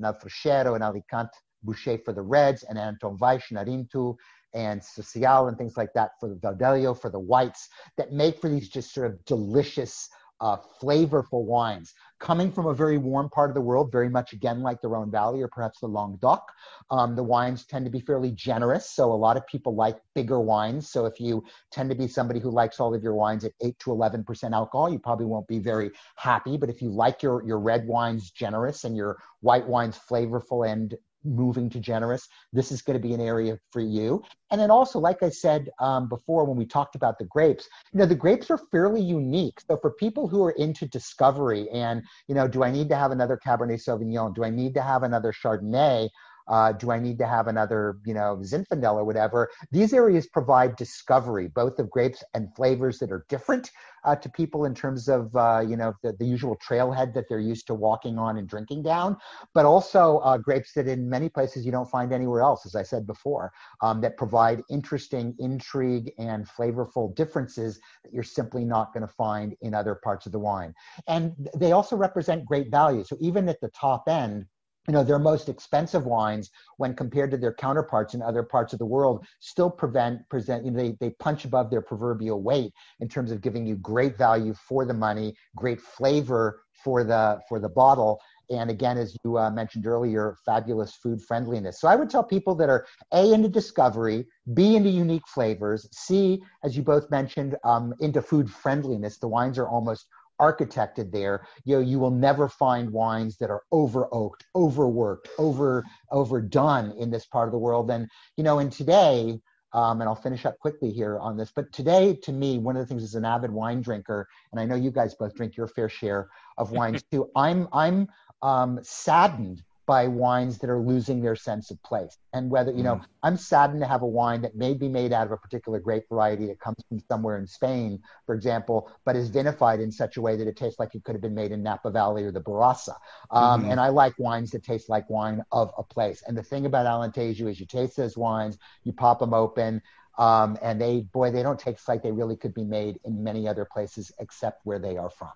Aragonés 0.00 0.14
Alfrocheiro 0.14 0.74
and 0.74 0.84
Alicante 0.84 1.38
Bouschet 1.64 2.04
for 2.04 2.12
the 2.12 2.22
Reds, 2.22 2.62
and 2.64 2.78
Antão 2.78 3.18
Vaz, 3.18 3.42
Narinto, 3.50 4.16
and 4.52 4.80
Cercial 4.80 5.48
and 5.48 5.58
things 5.58 5.76
like 5.76 5.92
that 5.94 6.10
for 6.20 6.28
the 6.28 6.36
Verdelho, 6.36 6.98
for 6.98 7.10
the 7.10 7.18
whites, 7.18 7.68
that 7.96 8.12
make 8.12 8.40
for 8.40 8.48
these 8.48 8.68
just 8.68 8.92
sort 8.92 9.10
of 9.10 9.24
delicious, 9.24 10.08
uh, 10.44 10.58
flavorful 10.80 11.44
wines 11.46 11.94
coming 12.20 12.52
from 12.52 12.66
a 12.66 12.74
very 12.74 12.98
warm 12.98 13.30
part 13.30 13.50
of 13.50 13.54
the 13.54 13.60
world, 13.60 13.90
very 13.90 14.10
much 14.10 14.34
again 14.34 14.60
like 14.60 14.80
the 14.82 14.88
Rhone 14.88 15.10
Valley 15.10 15.40
or 15.40 15.48
perhaps 15.48 15.80
the 15.80 15.86
Languedoc. 15.86 16.42
Um, 16.90 17.16
the 17.16 17.22
wines 17.22 17.64
tend 17.64 17.86
to 17.86 17.90
be 17.90 18.00
fairly 18.00 18.30
generous, 18.30 18.90
so 18.90 19.10
a 19.10 19.14
lot 19.14 19.38
of 19.38 19.46
people 19.46 19.74
like 19.74 19.96
bigger 20.14 20.40
wines. 20.40 20.90
So 20.90 21.06
if 21.06 21.18
you 21.18 21.42
tend 21.72 21.88
to 21.88 21.96
be 21.96 22.06
somebody 22.06 22.40
who 22.40 22.50
likes 22.50 22.78
all 22.78 22.94
of 22.94 23.02
your 23.02 23.14
wines 23.14 23.44
at 23.44 23.52
eight 23.62 23.78
to 23.80 23.90
eleven 23.90 24.22
percent 24.22 24.52
alcohol, 24.52 24.90
you 24.90 24.98
probably 24.98 25.26
won't 25.26 25.48
be 25.48 25.58
very 25.58 25.90
happy. 26.16 26.58
But 26.58 26.68
if 26.68 26.82
you 26.82 26.90
like 26.90 27.22
your 27.22 27.42
your 27.44 27.58
red 27.58 27.86
wines 27.86 28.30
generous 28.30 28.84
and 28.84 28.94
your 28.94 29.16
white 29.40 29.66
wines 29.66 29.98
flavorful 29.98 30.70
and 30.70 30.94
moving 31.24 31.70
to 31.70 31.80
generous, 31.80 32.28
this 32.52 32.70
is 32.70 32.82
going 32.82 33.00
to 33.00 33.08
be 33.08 33.14
an 33.14 33.20
area 33.20 33.58
for 33.70 33.80
you. 33.80 34.22
And 34.50 34.60
then 34.60 34.70
also, 34.70 34.98
like 34.98 35.22
I 35.22 35.30
said 35.30 35.70
um, 35.80 36.08
before 36.08 36.44
when 36.44 36.56
we 36.56 36.66
talked 36.66 36.94
about 36.94 37.18
the 37.18 37.24
grapes, 37.24 37.68
you 37.92 37.98
know, 37.98 38.06
the 38.06 38.14
grapes 38.14 38.50
are 38.50 38.58
fairly 38.70 39.02
unique. 39.02 39.60
So 39.68 39.76
for 39.76 39.90
people 39.92 40.28
who 40.28 40.42
are 40.44 40.52
into 40.52 40.86
discovery 40.86 41.68
and, 41.70 42.02
you 42.28 42.34
know, 42.34 42.46
do 42.46 42.62
I 42.62 42.70
need 42.70 42.88
to 42.90 42.96
have 42.96 43.10
another 43.10 43.38
Cabernet 43.44 43.82
Sauvignon? 43.84 44.34
Do 44.34 44.44
I 44.44 44.50
need 44.50 44.74
to 44.74 44.82
have 44.82 45.02
another 45.02 45.32
Chardonnay? 45.32 46.08
Uh, 46.46 46.72
do 46.72 46.90
I 46.90 46.98
need 46.98 47.18
to 47.18 47.26
have 47.26 47.48
another, 47.48 47.98
you 48.04 48.14
know, 48.14 48.38
Zinfandel 48.42 48.94
or 48.94 49.04
whatever? 49.04 49.50
These 49.70 49.92
areas 49.92 50.26
provide 50.26 50.76
discovery, 50.76 51.48
both 51.48 51.78
of 51.78 51.90
grapes 51.90 52.22
and 52.34 52.54
flavors 52.54 52.98
that 52.98 53.10
are 53.10 53.24
different 53.28 53.70
uh, 54.04 54.14
to 54.16 54.28
people 54.28 54.66
in 54.66 54.74
terms 54.74 55.08
of, 55.08 55.34
uh, 55.34 55.62
you 55.66 55.76
know, 55.76 55.94
the, 56.02 56.12
the, 56.12 56.24
usual 56.24 56.56
trailhead 56.56 57.14
that 57.14 57.24
they're 57.28 57.38
used 57.38 57.66
to 57.66 57.74
walking 57.74 58.18
on 58.18 58.36
and 58.36 58.48
drinking 58.48 58.82
down, 58.82 59.16
but 59.54 59.64
also 59.64 60.18
uh, 60.18 60.36
grapes 60.36 60.72
that 60.74 60.86
in 60.86 61.08
many 61.08 61.28
places 61.28 61.64
you 61.64 61.72
don't 61.72 61.90
find 61.90 62.12
anywhere 62.12 62.42
else, 62.42 62.66
as 62.66 62.74
I 62.74 62.82
said 62.82 63.06
before, 63.06 63.52
um, 63.82 64.00
that 64.00 64.16
provide 64.16 64.62
interesting 64.68 65.34
intrigue 65.38 66.12
and 66.18 66.46
flavorful 66.46 67.14
differences 67.14 67.80
that 68.04 68.12
you're 68.12 68.22
simply 68.22 68.64
not 68.64 68.92
going 68.92 69.06
to 69.06 69.12
find 69.12 69.54
in 69.62 69.74
other 69.74 69.94
parts 69.94 70.26
of 70.26 70.32
the 70.32 70.38
wine. 70.38 70.74
And 71.06 71.48
they 71.56 71.72
also 71.72 71.96
represent 71.96 72.44
great 72.44 72.70
value. 72.70 73.04
So 73.04 73.16
even 73.20 73.48
at 73.48 73.60
the 73.60 73.68
top 73.68 74.08
end, 74.08 74.46
you 74.86 74.92
know 74.92 75.04
their 75.04 75.18
most 75.18 75.48
expensive 75.48 76.04
wines 76.04 76.50
when 76.76 76.94
compared 76.94 77.30
to 77.30 77.36
their 77.36 77.54
counterparts 77.54 78.14
in 78.14 78.22
other 78.22 78.42
parts 78.42 78.72
of 78.72 78.78
the 78.78 78.86
world 78.86 79.26
still 79.40 79.70
prevent 79.70 80.28
present 80.28 80.64
you 80.64 80.70
know 80.70 80.78
they, 80.78 80.96
they 81.00 81.10
punch 81.10 81.44
above 81.44 81.70
their 81.70 81.82
proverbial 81.82 82.42
weight 82.42 82.72
in 83.00 83.08
terms 83.08 83.30
of 83.30 83.40
giving 83.40 83.66
you 83.66 83.76
great 83.76 84.16
value 84.16 84.54
for 84.54 84.84
the 84.84 84.94
money 84.94 85.34
great 85.56 85.80
flavor 85.80 86.62
for 86.72 87.04
the 87.04 87.40
for 87.48 87.58
the 87.58 87.68
bottle 87.68 88.20
and 88.50 88.70
again, 88.70 88.98
as 88.98 89.16
you 89.24 89.38
uh, 89.38 89.50
mentioned 89.50 89.86
earlier, 89.86 90.36
fabulous 90.44 90.94
food 90.94 91.22
friendliness. 91.22 91.80
So 91.80 91.88
I 91.88 91.96
would 91.96 92.10
tell 92.10 92.22
people 92.22 92.54
that 92.56 92.68
are 92.68 92.86
A, 93.12 93.32
into 93.32 93.48
discovery, 93.48 94.26
B, 94.52 94.76
into 94.76 94.90
unique 94.90 95.26
flavors, 95.26 95.88
C, 95.92 96.42
as 96.62 96.76
you 96.76 96.82
both 96.82 97.10
mentioned, 97.10 97.56
um, 97.64 97.94
into 98.00 98.20
food 98.20 98.50
friendliness. 98.50 99.18
The 99.18 99.28
wines 99.28 99.58
are 99.58 99.68
almost 99.68 100.06
architected 100.40 101.12
there 101.12 101.46
you 101.64 101.76
know 101.76 101.80
you 101.80 101.98
will 101.98 102.10
never 102.10 102.48
find 102.48 102.90
wines 102.90 103.36
that 103.38 103.50
are 103.50 103.62
over 103.72 104.08
oaked 104.12 104.44
overworked 104.54 105.28
over 105.38 105.84
overdone 106.10 106.90
in 106.98 107.10
this 107.10 107.26
part 107.26 107.48
of 107.48 107.52
the 107.52 107.58
world 107.58 107.90
and 107.90 108.08
you 108.36 108.44
know 108.44 108.58
and 108.58 108.72
today 108.72 109.38
um, 109.74 110.00
and 110.00 110.08
I'll 110.08 110.14
finish 110.14 110.46
up 110.46 110.58
quickly 110.60 110.90
here 110.90 111.18
on 111.18 111.36
this. 111.36 111.50
But 111.54 111.72
today, 111.72 112.16
to 112.22 112.32
me, 112.32 112.58
one 112.58 112.76
of 112.76 112.82
the 112.82 112.86
things 112.86 113.02
as 113.02 113.16
an 113.16 113.24
avid 113.24 113.50
wine 113.50 113.82
drinker, 113.82 114.28
and 114.52 114.60
I 114.60 114.64
know 114.64 114.76
you 114.76 114.92
guys 114.92 115.16
both 115.16 115.34
drink 115.34 115.56
your 115.56 115.66
fair 115.66 115.88
share 115.88 116.28
of 116.56 116.70
wines 116.70 117.02
too. 117.10 117.28
I'm 117.36 117.68
I'm 117.72 118.06
um, 118.40 118.78
saddened 118.82 119.62
by 119.86 120.06
wines 120.06 120.58
that 120.58 120.70
are 120.70 120.78
losing 120.78 121.20
their 121.20 121.36
sense 121.36 121.70
of 121.70 121.82
place. 121.82 122.16
And 122.32 122.50
whether, 122.50 122.72
you 122.72 122.82
know, 122.82 122.96
mm. 122.96 123.04
I'm 123.22 123.36
saddened 123.36 123.80
to 123.80 123.86
have 123.86 124.02
a 124.02 124.06
wine 124.06 124.42
that 124.42 124.56
may 124.56 124.74
be 124.74 124.88
made 124.88 125.12
out 125.12 125.26
of 125.26 125.32
a 125.32 125.36
particular 125.36 125.78
grape 125.78 126.04
variety 126.08 126.46
that 126.46 126.60
comes 126.60 126.76
from 126.88 127.00
somewhere 127.08 127.38
in 127.38 127.46
Spain, 127.46 128.02
for 128.26 128.34
example, 128.34 128.90
but 129.04 129.16
is 129.16 129.30
vinified 129.30 129.82
in 129.82 129.92
such 129.92 130.16
a 130.16 130.22
way 130.22 130.36
that 130.36 130.46
it 130.46 130.56
tastes 130.56 130.78
like 130.78 130.94
it 130.94 131.04
could 131.04 131.14
have 131.14 131.22
been 131.22 131.34
made 131.34 131.52
in 131.52 131.62
Napa 131.62 131.90
Valley 131.90 132.24
or 132.24 132.32
the 132.32 132.40
Barossa. 132.40 132.96
Um, 133.30 133.62
mm-hmm. 133.62 133.70
And 133.72 133.80
I 133.80 133.88
like 133.88 134.14
wines 134.18 134.50
that 134.52 134.64
taste 134.64 134.88
like 134.88 135.08
wine 135.10 135.42
of 135.52 135.72
a 135.76 135.82
place. 135.82 136.22
And 136.26 136.36
the 136.36 136.42
thing 136.42 136.66
about 136.66 136.86
Alentejo 136.86 137.50
is 137.50 137.60
you 137.60 137.66
taste 137.66 137.96
those 137.96 138.16
wines, 138.16 138.58
you 138.84 138.92
pop 138.92 139.18
them 139.18 139.34
open, 139.34 139.82
um, 140.16 140.56
and 140.62 140.80
they, 140.80 141.00
boy, 141.00 141.30
they 141.30 141.42
don't 141.42 141.58
taste 141.58 141.88
like 141.88 142.02
they 142.02 142.12
really 142.12 142.36
could 142.36 142.54
be 142.54 142.64
made 142.64 143.00
in 143.04 143.24
many 143.24 143.48
other 143.48 143.64
places 143.64 144.12
except 144.18 144.64
where 144.64 144.78
they 144.78 144.96
are 144.96 145.10
from. 145.10 145.32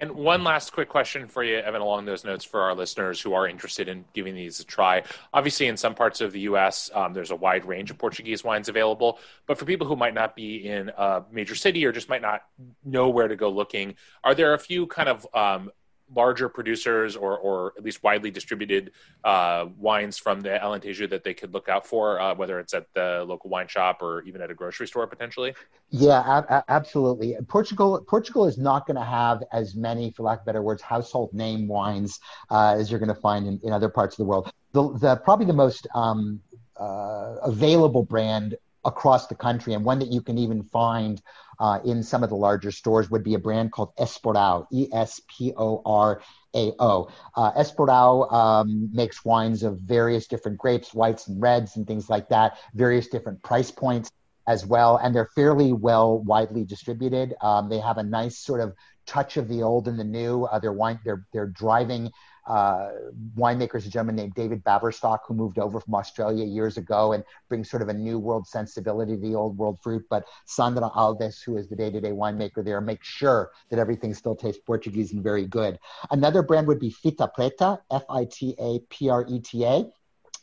And 0.00 0.12
one 0.12 0.44
last 0.44 0.72
quick 0.72 0.88
question 0.88 1.28
for 1.28 1.44
you, 1.44 1.58
Evan, 1.58 1.82
along 1.82 2.06
those 2.06 2.24
notes 2.24 2.42
for 2.42 2.62
our 2.62 2.74
listeners 2.74 3.20
who 3.20 3.34
are 3.34 3.46
interested 3.46 3.86
in 3.86 4.06
giving 4.14 4.34
these 4.34 4.58
a 4.58 4.64
try. 4.64 5.02
Obviously, 5.34 5.66
in 5.66 5.76
some 5.76 5.94
parts 5.94 6.22
of 6.22 6.32
the 6.32 6.40
U.S., 6.40 6.90
um, 6.94 7.12
there's 7.12 7.30
a 7.30 7.36
wide 7.36 7.66
range 7.66 7.90
of 7.90 7.98
Portuguese 7.98 8.42
wines 8.42 8.70
available. 8.70 9.18
But 9.46 9.58
for 9.58 9.66
people 9.66 9.86
who 9.86 9.96
might 9.96 10.14
not 10.14 10.34
be 10.34 10.66
in 10.66 10.90
a 10.96 11.22
major 11.30 11.54
city 11.54 11.84
or 11.84 11.92
just 11.92 12.08
might 12.08 12.22
not 12.22 12.44
know 12.82 13.10
where 13.10 13.28
to 13.28 13.36
go 13.36 13.50
looking, 13.50 13.94
are 14.24 14.34
there 14.34 14.54
a 14.54 14.58
few 14.58 14.86
kind 14.86 15.10
of 15.10 15.26
um, 15.34 15.70
larger 16.14 16.48
producers 16.48 17.16
or, 17.16 17.38
or 17.38 17.72
at 17.76 17.84
least 17.84 18.02
widely 18.02 18.30
distributed 18.30 18.92
uh, 19.24 19.66
wines 19.78 20.18
from 20.18 20.40
the 20.40 20.50
Alentejo 20.50 21.08
that 21.10 21.24
they 21.24 21.34
could 21.34 21.52
look 21.54 21.68
out 21.68 21.86
for, 21.86 22.20
uh, 22.20 22.34
whether 22.34 22.58
it's 22.58 22.74
at 22.74 22.86
the 22.94 23.24
local 23.26 23.50
wine 23.50 23.68
shop 23.68 24.02
or 24.02 24.22
even 24.22 24.40
at 24.40 24.50
a 24.50 24.54
grocery 24.54 24.86
store 24.86 25.06
potentially? 25.06 25.54
Yeah, 25.90 26.62
absolutely. 26.68 27.36
Portugal 27.48 28.04
Portugal 28.06 28.46
is 28.46 28.58
not 28.58 28.86
going 28.86 28.96
to 28.96 29.04
have 29.04 29.42
as 29.52 29.74
many, 29.74 30.10
for 30.10 30.24
lack 30.24 30.40
of 30.40 30.46
better 30.46 30.62
words, 30.62 30.82
household 30.82 31.32
name 31.32 31.68
wines 31.68 32.20
uh, 32.50 32.76
as 32.78 32.90
you're 32.90 33.00
going 33.00 33.14
to 33.14 33.20
find 33.20 33.46
in, 33.46 33.60
in 33.62 33.72
other 33.72 33.88
parts 33.88 34.14
of 34.14 34.18
the 34.18 34.24
world. 34.24 34.50
The, 34.72 34.96
the 34.98 35.16
probably 35.16 35.46
the 35.46 35.52
most 35.52 35.86
um, 35.94 36.40
uh, 36.76 37.36
available 37.42 38.02
brand 38.02 38.56
across 38.84 39.26
the 39.26 39.34
country 39.34 39.74
and 39.74 39.84
one 39.84 39.98
that 39.98 40.12
you 40.12 40.22
can 40.22 40.38
even 40.38 40.62
find 40.62 41.20
uh, 41.58 41.78
in 41.84 42.02
some 42.02 42.22
of 42.22 42.30
the 42.30 42.36
larger 42.36 42.70
stores 42.70 43.10
would 43.10 43.22
be 43.22 43.34
a 43.34 43.38
brand 43.38 43.70
called 43.70 43.94
Esporao, 43.96 44.66
E 44.72 44.88
S 44.92 45.20
P 45.28 45.52
O 45.56 45.82
R 45.84 46.22
A 46.56 46.72
O. 46.78 47.10
Uh, 47.36 47.52
Esporao 47.52 48.32
um, 48.32 48.88
makes 48.92 49.24
wines 49.24 49.62
of 49.62 49.78
various 49.80 50.26
different 50.26 50.56
grapes, 50.56 50.94
whites 50.94 51.28
and 51.28 51.40
reds, 51.40 51.76
and 51.76 51.86
things 51.86 52.08
like 52.08 52.30
that, 52.30 52.58
various 52.74 53.08
different 53.08 53.42
price 53.42 53.70
points 53.70 54.10
as 54.46 54.64
well. 54.64 54.96
And 54.96 55.14
they're 55.14 55.30
fairly 55.34 55.72
well 55.74 56.18
widely 56.18 56.64
distributed. 56.64 57.34
Um, 57.42 57.68
they 57.68 57.78
have 57.78 57.98
a 57.98 58.02
nice 58.02 58.38
sort 58.38 58.60
of 58.60 58.72
touch 59.06 59.36
of 59.36 59.48
the 59.48 59.62
old 59.62 59.86
and 59.86 59.98
the 59.98 60.04
new. 60.04 60.44
Uh, 60.44 60.60
wine, 60.72 60.98
they're, 61.04 61.26
they're 61.32 61.46
driving 61.46 62.10
uh, 62.46 62.90
winemakers, 63.36 63.86
a 63.86 63.90
gentleman 63.90 64.16
named 64.16 64.34
David 64.34 64.64
Baverstock, 64.64 65.20
who 65.26 65.34
moved 65.34 65.58
over 65.58 65.80
from 65.80 65.94
Australia 65.94 66.44
years 66.44 66.76
ago 66.76 67.12
and 67.12 67.24
brings 67.48 67.70
sort 67.70 67.82
of 67.82 67.88
a 67.88 67.94
new 67.94 68.18
world 68.18 68.46
sensibility 68.46 69.14
to 69.14 69.20
the 69.20 69.34
old 69.34 69.56
world 69.56 69.78
fruit. 69.82 70.04
But 70.10 70.24
Sandra 70.46 70.90
Alves, 70.90 71.42
who 71.44 71.56
is 71.56 71.68
the 71.68 71.76
day 71.76 71.90
to 71.90 72.00
day 72.00 72.10
winemaker 72.10 72.64
there, 72.64 72.80
makes 72.80 73.06
sure 73.06 73.50
that 73.70 73.78
everything 73.78 74.14
still 74.14 74.34
tastes 74.34 74.60
Portuguese 74.64 75.12
and 75.12 75.22
very 75.22 75.46
good. 75.46 75.78
Another 76.10 76.42
brand 76.42 76.66
would 76.66 76.80
be 76.80 76.90
Fita 76.90 77.30
Preta, 77.36 77.78
F 77.90 78.04
I 78.08 78.26
T 78.30 78.54
A 78.58 78.78
P 78.90 79.08
R 79.08 79.24
E 79.28 79.40
T 79.40 79.64
A. 79.64 79.84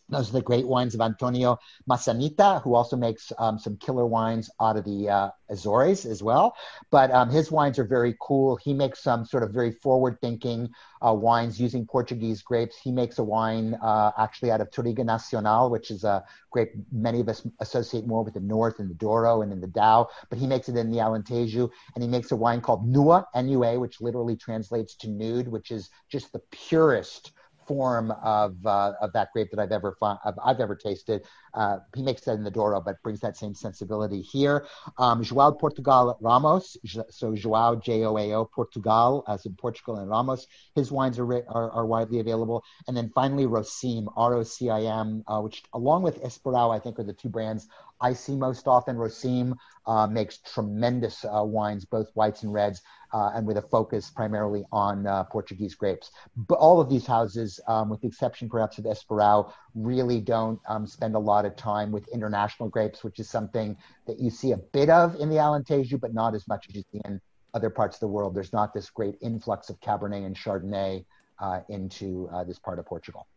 Those 0.09 0.29
are 0.29 0.33
the 0.33 0.41
great 0.41 0.65
wines 0.65 0.95
of 0.95 1.01
António 1.01 1.57
Maçanita, 1.89 2.61
who 2.61 2.75
also 2.75 2.95
makes 2.95 3.33
um, 3.37 3.59
some 3.59 3.75
killer 3.77 4.05
wines 4.05 4.49
out 4.61 4.77
of 4.77 4.85
the 4.85 5.09
uh, 5.09 5.29
Azores 5.49 6.05
as 6.05 6.23
well. 6.23 6.55
But 6.91 7.11
um, 7.11 7.29
his 7.29 7.51
wines 7.51 7.77
are 7.77 7.83
very 7.83 8.15
cool. 8.21 8.55
He 8.55 8.73
makes 8.73 9.03
some 9.03 9.25
sort 9.25 9.43
of 9.43 9.51
very 9.51 9.71
forward 9.71 10.19
thinking 10.21 10.69
uh, 11.05 11.13
wines 11.13 11.59
using 11.59 11.85
Portuguese 11.85 12.41
grapes. 12.41 12.77
He 12.77 12.91
makes 12.91 13.19
a 13.19 13.23
wine 13.23 13.73
uh, 13.75 14.11
actually 14.17 14.51
out 14.51 14.61
of 14.61 14.69
Touriga 14.71 15.03
Nacional, 15.03 15.69
which 15.69 15.91
is 15.91 16.05
a 16.05 16.23
grape 16.51 16.71
many 16.91 17.19
of 17.19 17.27
us 17.27 17.45
associate 17.59 18.07
more 18.07 18.23
with 18.23 18.33
the 18.33 18.39
north 18.39 18.79
and 18.79 18.89
the 18.89 18.95
Douro 18.95 19.41
and 19.41 19.51
in 19.51 19.59
the 19.59 19.67
Dão, 19.67 20.07
but 20.29 20.39
he 20.39 20.47
makes 20.47 20.69
it 20.69 20.77
in 20.77 20.89
the 20.89 20.99
Alentejo. 20.99 21.69
And 21.95 22.03
he 22.03 22.09
makes 22.09 22.31
a 22.31 22.35
wine 22.35 22.61
called 22.61 22.87
Nua, 22.91 23.25
N-U-A, 23.35 23.77
which 23.77 23.99
literally 23.99 24.37
translates 24.37 24.95
to 24.95 25.09
nude, 25.09 25.49
which 25.49 25.71
is 25.71 25.89
just 26.09 26.31
the 26.31 26.41
purest 26.51 27.31
form 27.67 28.11
of 28.23 28.65
uh, 28.65 28.93
of 29.01 29.13
that 29.13 29.29
grape 29.33 29.49
that 29.51 29.59
I've 29.59 29.71
ever 29.71 29.95
found, 29.99 30.19
I've 30.43 30.59
ever 30.59 30.75
tasted. 30.75 31.25
Uh, 31.53 31.77
he 31.95 32.03
makes 32.03 32.21
that 32.21 32.33
in 32.33 32.43
the 32.43 32.51
Douro, 32.51 32.79
but 32.81 33.01
brings 33.03 33.19
that 33.21 33.35
same 33.35 33.55
sensibility 33.55 34.21
here. 34.21 34.65
Um, 34.97 35.23
João 35.23 35.57
Portugal 35.59 36.17
Ramos, 36.21 36.77
so 37.09 37.33
João 37.33 37.81
J 37.81 38.05
O 38.05 38.17
A 38.17 38.33
O 38.33 38.45
Portugal, 38.45 39.23
as 39.27 39.45
in 39.45 39.55
Portugal 39.55 39.97
and 39.97 40.09
Ramos. 40.09 40.47
His 40.75 40.91
wines 40.91 41.19
are, 41.19 41.33
are, 41.49 41.71
are 41.71 41.85
widely 41.85 42.19
available, 42.19 42.63
and 42.87 42.95
then 42.95 43.11
finally 43.13 43.45
Rocim, 43.45 44.07
R 44.15 44.35
O 44.35 44.43
C 44.43 44.69
I 44.69 44.83
M, 44.83 45.23
uh, 45.27 45.41
which 45.41 45.63
along 45.73 46.03
with 46.03 46.21
Esporao, 46.23 46.75
I 46.75 46.79
think 46.79 46.99
are 46.99 47.03
the 47.03 47.13
two 47.13 47.29
brands 47.29 47.67
I 47.99 48.13
see 48.13 48.35
most 48.35 48.67
often. 48.67 48.95
Rocim 48.95 49.55
uh, 49.85 50.07
makes 50.07 50.37
tremendous 50.39 51.25
uh, 51.25 51.43
wines, 51.43 51.85
both 51.85 52.09
whites 52.13 52.43
and 52.43 52.53
reds, 52.53 52.81
uh, 53.13 53.31
and 53.33 53.47
with 53.47 53.57
a 53.57 53.61
focus 53.61 54.09
primarily 54.09 54.65
on 54.71 55.07
uh, 55.07 55.23
Portuguese 55.23 55.75
grapes. 55.75 56.11
But 56.35 56.55
all 56.55 56.79
of 56.79 56.89
these 56.89 57.05
houses, 57.05 57.59
um, 57.67 57.89
with 57.89 58.01
the 58.01 58.07
exception 58.07 58.49
perhaps 58.49 58.77
of 58.77 58.85
Esporao, 58.85 59.51
really 59.75 60.19
don't 60.19 60.59
um, 60.67 60.85
spend 60.85 61.15
a 61.15 61.19
lot 61.19 61.45
of 61.45 61.55
time 61.55 61.91
with 61.91 62.07
international 62.09 62.69
grapes, 62.69 63.03
which 63.03 63.19
is 63.19 63.29
something 63.29 63.77
that 64.05 64.19
you 64.19 64.29
see 64.29 64.51
a 64.51 64.57
bit 64.57 64.89
of 64.89 65.15
in 65.15 65.29
the 65.29 65.37
Alentejo, 65.37 65.99
but 65.99 66.13
not 66.13 66.35
as 66.35 66.47
much 66.47 66.67
as 66.69 66.75
you 66.75 66.83
see 66.91 67.01
in 67.05 67.19
other 67.53 67.69
parts 67.69 67.95
of 67.95 68.01
the 68.01 68.07
world. 68.07 68.35
There's 68.35 68.53
not 68.53 68.73
this 68.73 68.89
great 68.89 69.15
influx 69.21 69.69
of 69.69 69.79
Cabernet 69.79 70.25
and 70.25 70.35
Chardonnay 70.35 71.05
uh, 71.39 71.61
into 71.69 72.29
uh, 72.31 72.43
this 72.43 72.59
part 72.59 72.79
of 72.79 72.85
Portugal. 72.85 73.27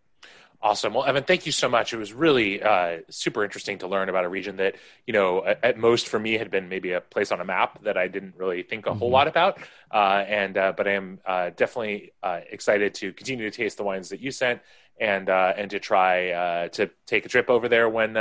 Awesome. 0.62 0.92
Well, 0.92 1.04
Evan, 1.04 1.24
thank 1.24 1.46
you 1.46 1.52
so 1.52 1.70
much. 1.70 1.94
It 1.94 1.96
was 1.96 2.12
really 2.12 2.62
uh, 2.62 2.98
super 3.08 3.44
interesting 3.44 3.78
to 3.78 3.86
learn 3.86 4.10
about 4.10 4.26
a 4.26 4.28
region 4.28 4.56
that, 4.56 4.74
you 5.06 5.14
know, 5.14 5.42
at, 5.42 5.78
most 5.78 6.06
for 6.06 6.18
me 6.18 6.36
had 6.36 6.50
been 6.50 6.68
maybe 6.68 6.92
a 6.92 7.00
place 7.00 7.32
on 7.32 7.40
a 7.40 7.46
map 7.46 7.82
that 7.84 7.96
I 7.96 8.08
didn't 8.08 8.34
really 8.36 8.62
think 8.62 8.84
a 8.84 8.90
mm-hmm. 8.90 8.98
whole 8.98 9.10
lot 9.10 9.26
about. 9.26 9.58
Uh, 9.90 10.22
and 10.28 10.58
uh, 10.58 10.74
but 10.76 10.86
I 10.86 10.92
am 10.92 11.18
uh, 11.24 11.50
definitely 11.56 12.12
uh, 12.22 12.40
excited 12.50 12.94
to 12.96 13.14
continue 13.14 13.50
to 13.50 13.56
taste 13.56 13.78
the 13.78 13.84
wines 13.84 14.10
that 14.10 14.20
you 14.20 14.30
sent 14.30 14.60
and 15.00 15.30
uh, 15.30 15.54
and 15.56 15.70
to 15.70 15.80
try 15.80 16.68
to 16.72 16.90
take 17.06 17.24
a 17.24 17.30
trip 17.30 17.48
over 17.48 17.66
there 17.66 17.88
when 17.88 18.18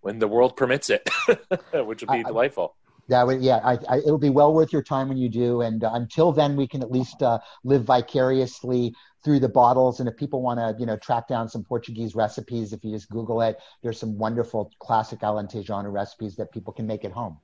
when 0.00 0.20
the 0.20 0.28
world 0.28 0.56
permits 0.56 0.90
it, 0.90 1.08
which 1.72 2.02
would 2.02 2.10
be 2.10 2.20
I, 2.20 2.22
delightful. 2.22 2.76
That 3.08 3.26
would, 3.26 3.42
yeah, 3.42 3.60
I, 3.62 3.78
I, 3.88 3.98
it'll 3.98 4.18
be 4.18 4.30
well 4.30 4.54
worth 4.54 4.72
your 4.72 4.82
time 4.82 5.08
when 5.08 5.18
you 5.18 5.28
do. 5.28 5.60
And 5.60 5.84
uh, 5.84 5.90
until 5.92 6.32
then, 6.32 6.56
we 6.56 6.66
can 6.66 6.82
at 6.82 6.90
least 6.90 7.22
uh, 7.22 7.38
live 7.62 7.84
vicariously 7.84 8.94
through 9.22 9.40
the 9.40 9.48
bottles. 9.48 10.00
And 10.00 10.08
if 10.08 10.16
people 10.16 10.42
want 10.42 10.58
to, 10.58 10.76
you 10.78 10.86
know, 10.86 10.96
track 10.96 11.28
down 11.28 11.48
some 11.48 11.64
Portuguese 11.64 12.14
recipes, 12.14 12.72
if 12.72 12.84
you 12.84 12.92
just 12.92 13.10
Google 13.10 13.42
it, 13.42 13.58
there's 13.82 13.98
some 13.98 14.18
wonderful 14.18 14.70
classic 14.78 15.20
Alentejano 15.20 15.92
recipes 15.92 16.36
that 16.36 16.52
people 16.52 16.72
can 16.72 16.86
make 16.86 17.04
at 17.04 17.12
home. 17.12 17.38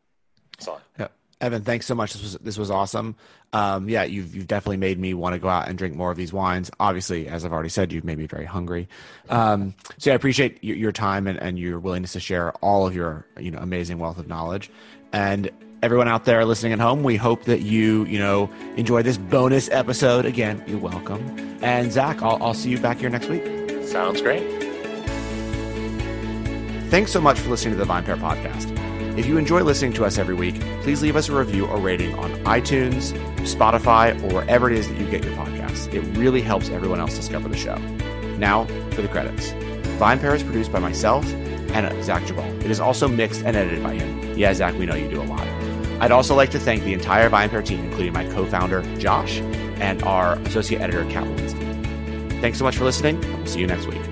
Excellent. 0.54 0.82
Yeah. 0.98 1.08
Evan, 1.40 1.62
thanks 1.62 1.86
so 1.86 1.94
much. 1.94 2.12
This 2.12 2.22
was 2.22 2.34
this 2.34 2.58
was 2.58 2.70
awesome. 2.70 3.16
Um, 3.54 3.88
yeah, 3.88 4.02
you've 4.02 4.34
you've 4.34 4.46
definitely 4.46 4.76
made 4.76 4.98
me 4.98 5.14
want 5.14 5.32
to 5.32 5.38
go 5.38 5.48
out 5.48 5.68
and 5.68 5.78
drink 5.78 5.96
more 5.96 6.10
of 6.10 6.18
these 6.18 6.34
wines. 6.34 6.70
Obviously, 6.78 7.28
as 7.28 7.46
I've 7.46 7.52
already 7.52 7.70
said, 7.70 7.92
you've 7.92 8.04
made 8.04 8.18
me 8.18 8.26
very 8.26 8.44
hungry. 8.44 8.90
Um, 9.30 9.74
so 9.96 10.10
yeah, 10.10 10.12
I 10.12 10.16
appreciate 10.16 10.62
your, 10.62 10.76
your 10.76 10.92
time 10.92 11.26
and, 11.26 11.38
and 11.38 11.58
your 11.58 11.80
willingness 11.80 12.12
to 12.12 12.20
share 12.20 12.52
all 12.56 12.86
of 12.86 12.94
your 12.94 13.26
you 13.38 13.50
know 13.50 13.58
amazing 13.58 13.98
wealth 13.98 14.18
of 14.18 14.28
knowledge. 14.28 14.70
And 15.12 15.50
everyone 15.82 16.08
out 16.08 16.24
there 16.24 16.44
listening 16.44 16.72
at 16.72 16.78
home, 16.78 17.02
we 17.02 17.16
hope 17.16 17.44
that 17.44 17.60
you, 17.60 18.04
you 18.04 18.18
know, 18.18 18.50
enjoy 18.76 19.02
this 19.02 19.18
bonus 19.18 19.68
episode. 19.70 20.24
Again, 20.24 20.62
you're 20.66 20.78
welcome. 20.78 21.36
And 21.62 21.92
Zach, 21.92 22.22
I'll, 22.22 22.42
I'll 22.42 22.54
see 22.54 22.70
you 22.70 22.78
back 22.78 22.98
here 22.98 23.10
next 23.10 23.28
week. 23.28 23.44
Sounds 23.84 24.20
great. 24.22 24.46
Thanks 26.90 27.12
so 27.12 27.20
much 27.20 27.38
for 27.38 27.50
listening 27.50 27.78
to 27.78 27.84
the 27.84 27.90
VinePair 27.90 28.18
podcast. 28.18 28.76
If 29.18 29.26
you 29.26 29.38
enjoy 29.38 29.62
listening 29.62 29.92
to 29.94 30.04
us 30.04 30.18
every 30.18 30.34
week, 30.34 30.60
please 30.82 31.02
leave 31.02 31.16
us 31.16 31.28
a 31.28 31.36
review 31.36 31.66
or 31.66 31.78
rating 31.78 32.14
on 32.14 32.30
iTunes, 32.44 33.12
Spotify, 33.40 34.20
or 34.24 34.34
wherever 34.34 34.70
it 34.70 34.76
is 34.76 34.88
that 34.88 34.98
you 34.98 35.08
get 35.10 35.24
your 35.24 35.34
podcasts. 35.34 35.92
It 35.92 36.00
really 36.16 36.40
helps 36.40 36.68
everyone 36.70 37.00
else 37.00 37.16
discover 37.16 37.48
the 37.48 37.56
show. 37.56 37.76
Now 38.38 38.64
for 38.92 39.02
the 39.02 39.08
credits. 39.08 39.50
Vine 39.98 40.18
Pair 40.18 40.34
is 40.34 40.42
produced 40.42 40.72
by 40.72 40.78
myself 40.78 41.24
and 41.72 42.04
Zach 42.04 42.22
Geballe. 42.22 42.64
It 42.64 42.70
is 42.70 42.80
also 42.80 43.08
mixed 43.08 43.42
and 43.44 43.56
edited 43.56 43.82
by 43.82 43.94
him. 43.94 44.36
Yeah, 44.36 44.52
Zach, 44.54 44.74
we 44.74 44.86
know 44.86 44.94
you 44.94 45.08
do 45.08 45.20
a 45.20 45.24
lot. 45.24 45.46
I'd 46.00 46.12
also 46.12 46.34
like 46.34 46.50
to 46.50 46.58
thank 46.58 46.82
the 46.82 46.94
entire 46.94 47.28
VinePair 47.28 47.64
team, 47.64 47.84
including 47.84 48.12
my 48.12 48.24
co-founder, 48.24 48.82
Josh, 48.98 49.40
and 49.80 50.02
our 50.02 50.34
associate 50.40 50.80
editor, 50.80 51.04
Kat. 51.10 51.26
Thanks 52.40 52.58
so 52.58 52.64
much 52.64 52.76
for 52.76 52.84
listening. 52.84 53.20
We'll 53.20 53.46
see 53.46 53.60
you 53.60 53.66
next 53.66 53.86
week. 53.86 54.09